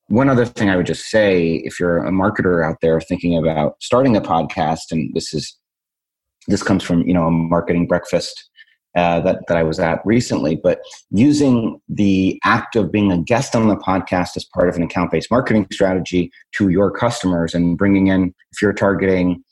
one 0.07 0.29
other 0.29 0.45
thing 0.45 0.69
I 0.69 0.75
would 0.75 0.85
just 0.85 1.05
say, 1.05 1.61
if 1.63 1.79
you're 1.79 2.05
a 2.05 2.11
marketer 2.11 2.65
out 2.65 2.77
there 2.81 2.99
thinking 2.99 3.37
about 3.37 3.75
starting 3.81 4.15
a 4.15 4.21
podcast, 4.21 4.91
and 4.91 5.13
this 5.13 5.33
is 5.33 5.57
this 6.47 6.63
comes 6.63 6.83
from 6.83 7.03
you 7.07 7.13
know 7.13 7.27
a 7.27 7.31
marketing 7.31 7.87
breakfast 7.87 8.49
uh, 8.95 9.21
that 9.21 9.39
that 9.47 9.57
I 9.57 9.63
was 9.63 9.79
at 9.79 10.01
recently, 10.05 10.55
but 10.55 10.81
using 11.11 11.79
the 11.87 12.39
act 12.43 12.75
of 12.75 12.91
being 12.91 13.11
a 13.11 13.17
guest 13.17 13.55
on 13.55 13.67
the 13.67 13.77
podcast 13.77 14.35
as 14.35 14.45
part 14.53 14.67
of 14.67 14.75
an 14.75 14.83
account 14.83 15.11
based 15.11 15.31
marketing 15.31 15.67
strategy 15.71 16.31
to 16.53 16.69
your 16.69 16.91
customers 16.91 17.55
and 17.55 17.77
bringing 17.77 18.07
in 18.07 18.33
if 18.51 18.61
you're 18.61 18.73
targeting, 18.73 19.43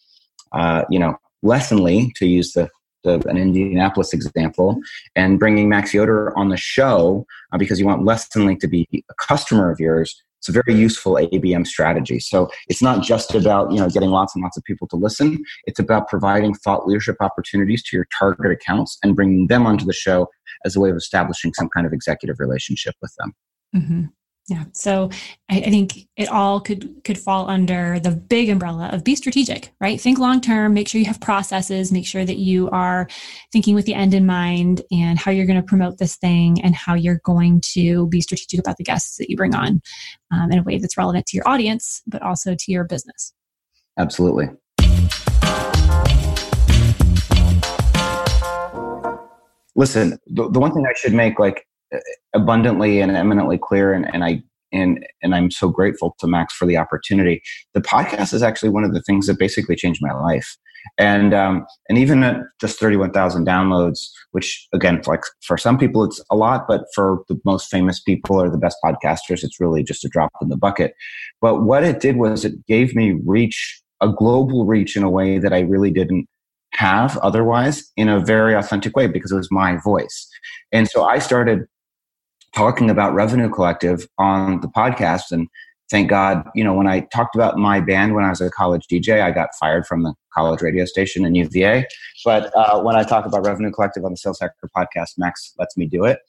uh, 0.52 0.84
you 0.90 1.00
know, 1.00 1.16
Lessonly 1.44 2.14
to 2.16 2.26
use 2.26 2.54
the 2.54 2.70
the, 3.04 3.26
an 3.30 3.38
Indianapolis 3.38 4.14
example, 4.14 4.80
and 5.16 5.40
bringing 5.40 5.70
Max 5.70 5.94
Yoder 5.94 6.38
on 6.38 6.50
the 6.50 6.58
show 6.58 7.26
uh, 7.54 7.58
because 7.58 7.80
you 7.80 7.86
want 7.86 8.04
Lessonly 8.04 8.60
to 8.60 8.68
be 8.68 8.88
a 8.94 9.14
customer 9.16 9.72
of 9.72 9.80
yours. 9.80 10.22
It's 10.40 10.50
a 10.50 10.54
very 10.54 10.74
useful 10.74 11.14
ABM 11.16 11.68
strategy. 11.68 12.20
So 12.20 12.50
it's 12.70 12.82
not 12.82 13.04
just 13.04 13.36
about 13.36 13.72
you 13.72 13.80
know 13.80 13.90
getting 13.90 14.10
lots 14.10 14.36
and 14.36 14.44
lots 14.44 14.58
of 14.58 14.64
people 14.64 14.88
to 14.90 14.96
listen. 14.96 15.44
It's 15.66 15.80
about 15.80 16.08
providing 16.08 16.54
thought 16.54 16.88
leadership 16.88 17.18
opportunities 17.20 17.84
to 17.84 17.96
your 17.98 18.08
target 18.18 18.52
accounts 18.52 18.98
and 19.04 19.16
bringing 19.16 19.48
them 19.48 19.66
onto 19.66 19.86
the 19.86 19.94
show 19.94 20.30
as 20.66 20.76
a 20.76 20.80
way 20.80 20.90
of 20.90 20.96
establishing 20.96 21.54
some 21.54 21.70
kind 21.70 21.86
of 21.86 21.94
executive 21.94 22.40
relationship 22.40 22.96
with 23.02 23.14
them. 23.18 23.34
Mm-hmm. 23.76 24.06
Yeah. 24.50 24.64
So 24.74 25.12
I, 25.50 25.58
I, 25.58 25.70
think 25.70 26.08
it 26.18 26.28
all 26.28 26.60
could 26.60 27.04
could 27.04 27.20
fall 27.20 27.48
under 27.48 28.00
the 28.00 28.10
big 28.10 28.50
umbrella 28.50 28.90
of 28.92 29.04
be 29.04 29.16
strategic, 29.16 29.72
right? 29.80 30.02
Think 30.02 30.18
long 30.18 30.42
term, 30.42 30.74
make 30.74 30.88
sure 30.88 30.98
you 30.98 31.06
have 31.06 31.22
processes, 31.22 31.92
make 31.92 32.08
sure 32.08 32.26
that 32.26 32.38
you 32.38 32.68
are 32.72 33.08
thinking 33.52 33.76
with 33.76 33.86
the 33.86 33.94
end 33.94 34.16
in 34.16 34.26
mind 34.26 34.82
and 34.92 35.20
how 35.20 35.30
you're 35.30 35.46
going 35.46 35.62
to 35.62 35.66
promote 35.66 36.00
this 36.00 36.16
thing 36.16 36.60
and 36.64 36.74
how 36.74 36.96
you're 36.96 37.22
going 37.24 37.62
to 37.62 38.08
be 38.08 38.22
strategic 38.22 38.60
about 38.60 38.78
the 38.78 38.84
guests 38.84 39.18
that 39.18 39.30
you 39.30 39.38
bring 39.38 39.54
on 39.54 39.84
um, 40.32 40.52
in 40.52 40.58
a 40.58 40.64
way 40.64 40.80
that's 40.80 40.98
relevant 40.98 41.28
to 41.28 41.38
your 41.38 41.48
audience, 41.48 42.02
but 42.08 42.24
also 42.24 42.56
to 42.56 42.72
your 42.72 42.86
business. 42.86 43.34
Absolutely. 44.00 44.50
Listen, 49.76 50.18
the, 50.26 50.50
the 50.50 50.60
one 50.60 50.74
thing 50.74 50.86
I 50.90 50.94
should 50.98 51.14
make 51.14 51.38
like 51.38 51.68
abundantly 52.34 53.00
and 53.00 53.12
eminently 53.12 53.58
clear 53.58 53.94
and, 53.94 54.14
and 54.14 54.24
i 54.24 54.42
and 54.72 55.06
and 55.22 55.34
i'm 55.36 55.52
so 55.52 55.70
grateful 55.70 56.16
to 56.20 56.28
max 56.28 56.54
for 56.54 56.66
the 56.66 56.78
opportunity. 56.78 57.42
The 57.74 57.82
podcast 57.82 58.34
is 58.34 58.44
actually 58.44 58.70
one 58.70 58.84
of 58.84 58.94
the 58.94 59.02
things 59.02 59.28
that 59.28 59.40
basically 59.40 59.76
changed 59.76 60.02
my 60.02 60.14
life. 60.14 60.58
And 60.98 61.34
um, 61.34 61.66
and 61.90 61.98
even 61.98 62.24
at 62.24 62.38
just 62.62 62.80
31000 62.80 63.46
downloads 63.46 64.08
which 64.32 64.68
again 64.74 65.02
like 65.08 65.22
for 65.42 65.58
some 65.58 65.78
people 65.78 66.04
it's 66.04 66.24
a 66.32 66.36
lot 66.36 66.66
but 66.68 66.86
for 66.96 67.24
the 67.28 67.40
most 67.44 67.70
famous 67.70 68.00
people 68.00 68.42
or 68.42 68.50
the 68.50 68.58
best 68.58 68.78
podcasters 68.84 69.44
it's 69.44 69.60
really 69.60 69.84
just 69.84 70.06
a 70.06 70.10
drop 70.10 70.32
in 70.42 70.50
the 70.50 70.58
bucket. 70.58 70.94
But 71.42 71.64
what 71.64 71.84
it 71.84 72.00
did 72.00 72.16
was 72.16 72.46
it 72.46 72.66
gave 72.66 72.96
me 72.96 73.20
reach 73.26 73.82
a 74.02 74.10
global 74.10 74.66
reach 74.66 74.96
in 74.96 75.04
a 75.04 75.10
way 75.10 75.38
that 75.40 75.52
i 75.52 75.60
really 75.60 75.92
didn't 75.92 76.28
have 76.74 77.18
otherwise 77.18 77.92
in 77.98 78.08
a 78.08 78.20
very 78.20 78.54
authentic 78.54 78.96
way 78.96 79.08
because 79.08 79.32
it 79.32 79.36
was 79.36 79.52
my 79.52 79.78
voice. 79.84 80.30
And 80.72 80.88
so 80.88 81.04
i 81.04 81.20
started 81.20 81.66
talking 82.56 82.90
about 82.90 83.14
Revenue 83.14 83.50
Collective 83.50 84.08
on 84.18 84.62
the 84.62 84.68
podcast. 84.68 85.32
And 85.32 85.48
thank 85.90 86.10
God, 86.10 86.44
you 86.56 86.64
know, 86.64 86.74
when 86.74 86.88
I 86.88 87.02
talked 87.02 87.36
about 87.36 87.58
my 87.58 87.80
band 87.80 88.16
when 88.16 88.26
I 88.26 88.30
was 88.30 88.42
a 88.42 88.50
college 88.50 88.88
DJ, 88.88 89.22
I 89.22 89.32
got 89.32 89.50
fired 89.60 89.86
from 89.86 90.04
the 90.04 90.14
college 90.34 90.62
radio 90.62 90.86
station 90.86 91.26
in 91.26 91.36
UVA. 91.36 91.86
But 92.24 92.56
uh, 92.56 92.82
when 92.82 92.96
I 92.96 93.04
talk 93.04 93.26
about 93.26 93.46
Revenue 93.46 93.72
Collective 93.72 94.06
on 94.06 94.12
the 94.12 94.18
Sales 94.18 94.40
Hacker 94.40 94.70
podcast, 94.76 95.18
Max 95.18 95.54
lets 95.58 95.78
me 95.78 95.86
do 95.86 96.06
it. 96.06 96.20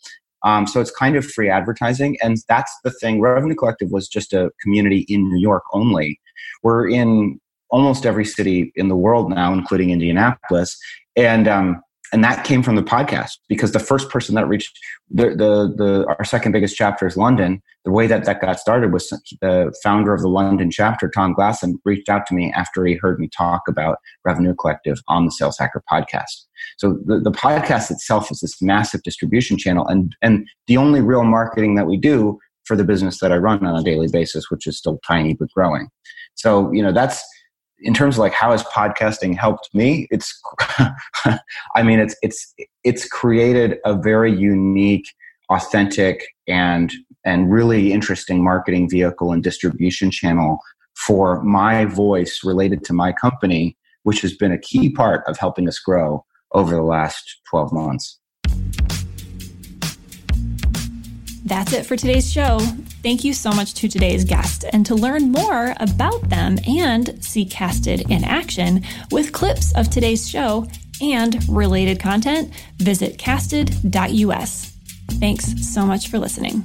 Um, 0.42 0.66
so 0.66 0.80
it's 0.80 0.90
kind 0.90 1.16
of 1.16 1.24
free 1.24 1.50
advertising. 1.50 2.16
And 2.22 2.38
that's 2.48 2.72
the 2.82 2.90
thing. 2.90 3.20
Revenue 3.20 3.54
Collective 3.54 3.90
was 3.90 4.08
just 4.08 4.32
a 4.32 4.50
community 4.62 5.04
in 5.08 5.28
New 5.28 5.38
York 5.38 5.64
only. 5.72 6.18
We're 6.62 6.88
in 6.88 7.38
almost 7.70 8.06
every 8.06 8.24
city 8.24 8.72
in 8.74 8.88
the 8.88 8.96
world 8.96 9.30
now, 9.30 9.52
including 9.52 9.90
Indianapolis. 9.90 10.78
And 11.16 11.46
um, 11.46 11.82
and 12.12 12.24
that 12.24 12.44
came 12.44 12.62
from 12.62 12.74
the 12.74 12.82
podcast 12.82 13.38
because 13.48 13.72
the 13.72 13.78
first 13.78 14.08
person 14.08 14.34
that 14.34 14.48
reached 14.48 14.76
the, 15.10 15.30
the, 15.30 15.72
the 15.76 16.06
our 16.18 16.24
second 16.24 16.52
biggest 16.52 16.76
chapter 16.76 17.06
is 17.06 17.16
London. 17.16 17.62
The 17.84 17.90
way 17.90 18.06
that 18.06 18.24
that 18.24 18.40
got 18.40 18.58
started 18.58 18.92
was 18.92 19.08
the 19.40 19.72
founder 19.82 20.12
of 20.12 20.20
the 20.20 20.28
London 20.28 20.70
chapter, 20.70 21.08
Tom 21.08 21.34
Glasson, 21.34 21.74
reached 21.84 22.08
out 22.08 22.26
to 22.26 22.34
me 22.34 22.52
after 22.54 22.84
he 22.84 22.94
heard 22.94 23.18
me 23.18 23.28
talk 23.28 23.62
about 23.68 23.98
Revenue 24.24 24.54
Collective 24.54 24.98
on 25.08 25.24
the 25.24 25.30
Sales 25.30 25.56
Hacker 25.58 25.82
podcast. 25.90 26.46
So 26.78 26.98
the, 27.04 27.20
the 27.20 27.30
podcast 27.30 27.90
itself 27.90 28.30
is 28.30 28.40
this 28.40 28.60
massive 28.60 29.02
distribution 29.02 29.56
channel, 29.56 29.86
and 29.86 30.14
and 30.20 30.46
the 30.66 30.76
only 30.76 31.00
real 31.00 31.24
marketing 31.24 31.76
that 31.76 31.86
we 31.86 31.96
do 31.96 32.38
for 32.64 32.76
the 32.76 32.84
business 32.84 33.20
that 33.20 33.32
I 33.32 33.36
run 33.36 33.64
on 33.64 33.78
a 33.78 33.82
daily 33.82 34.08
basis, 34.08 34.50
which 34.50 34.66
is 34.66 34.76
still 34.76 34.98
tiny 35.06 35.34
but 35.34 35.50
growing. 35.54 35.88
So 36.34 36.72
you 36.72 36.82
know 36.82 36.92
that's 36.92 37.22
in 37.82 37.94
terms 37.94 38.16
of 38.16 38.20
like 38.20 38.32
how 38.32 38.50
has 38.52 38.62
podcasting 38.64 39.36
helped 39.36 39.68
me 39.74 40.06
it's 40.10 40.40
i 41.74 41.82
mean 41.82 41.98
it's 41.98 42.16
it's 42.22 42.54
it's 42.84 43.06
created 43.08 43.78
a 43.84 43.94
very 43.94 44.32
unique 44.32 45.06
authentic 45.50 46.26
and 46.46 46.92
and 47.24 47.50
really 47.52 47.92
interesting 47.92 48.42
marketing 48.42 48.88
vehicle 48.88 49.32
and 49.32 49.42
distribution 49.42 50.10
channel 50.10 50.58
for 50.96 51.42
my 51.42 51.84
voice 51.86 52.40
related 52.44 52.84
to 52.84 52.92
my 52.92 53.12
company, 53.12 53.76
which 54.02 54.20
has 54.20 54.36
been 54.36 54.52
a 54.52 54.58
key 54.58 54.90
part 54.90 55.22
of 55.26 55.38
helping 55.38 55.68
us 55.68 55.78
grow 55.78 56.24
over 56.52 56.74
the 56.74 56.82
last 56.82 57.40
12 57.50 57.72
months. 57.72 58.18
That's 61.50 61.72
it 61.72 61.84
for 61.84 61.96
today's 61.96 62.32
show. 62.32 62.60
Thank 63.02 63.24
you 63.24 63.34
so 63.34 63.50
much 63.50 63.74
to 63.74 63.88
today's 63.88 64.24
guest. 64.24 64.64
And 64.72 64.86
to 64.86 64.94
learn 64.94 65.32
more 65.32 65.74
about 65.80 66.28
them 66.28 66.58
and 66.64 67.22
see 67.24 67.44
Casted 67.44 68.08
in 68.08 68.22
action 68.22 68.84
with 69.10 69.32
clips 69.32 69.72
of 69.74 69.90
today's 69.90 70.30
show 70.30 70.68
and 71.02 71.42
related 71.48 71.98
content, 71.98 72.54
visit 72.76 73.18
casted.us. 73.18 74.76
Thanks 75.18 75.74
so 75.74 75.84
much 75.84 76.06
for 76.06 76.20
listening. 76.20 76.64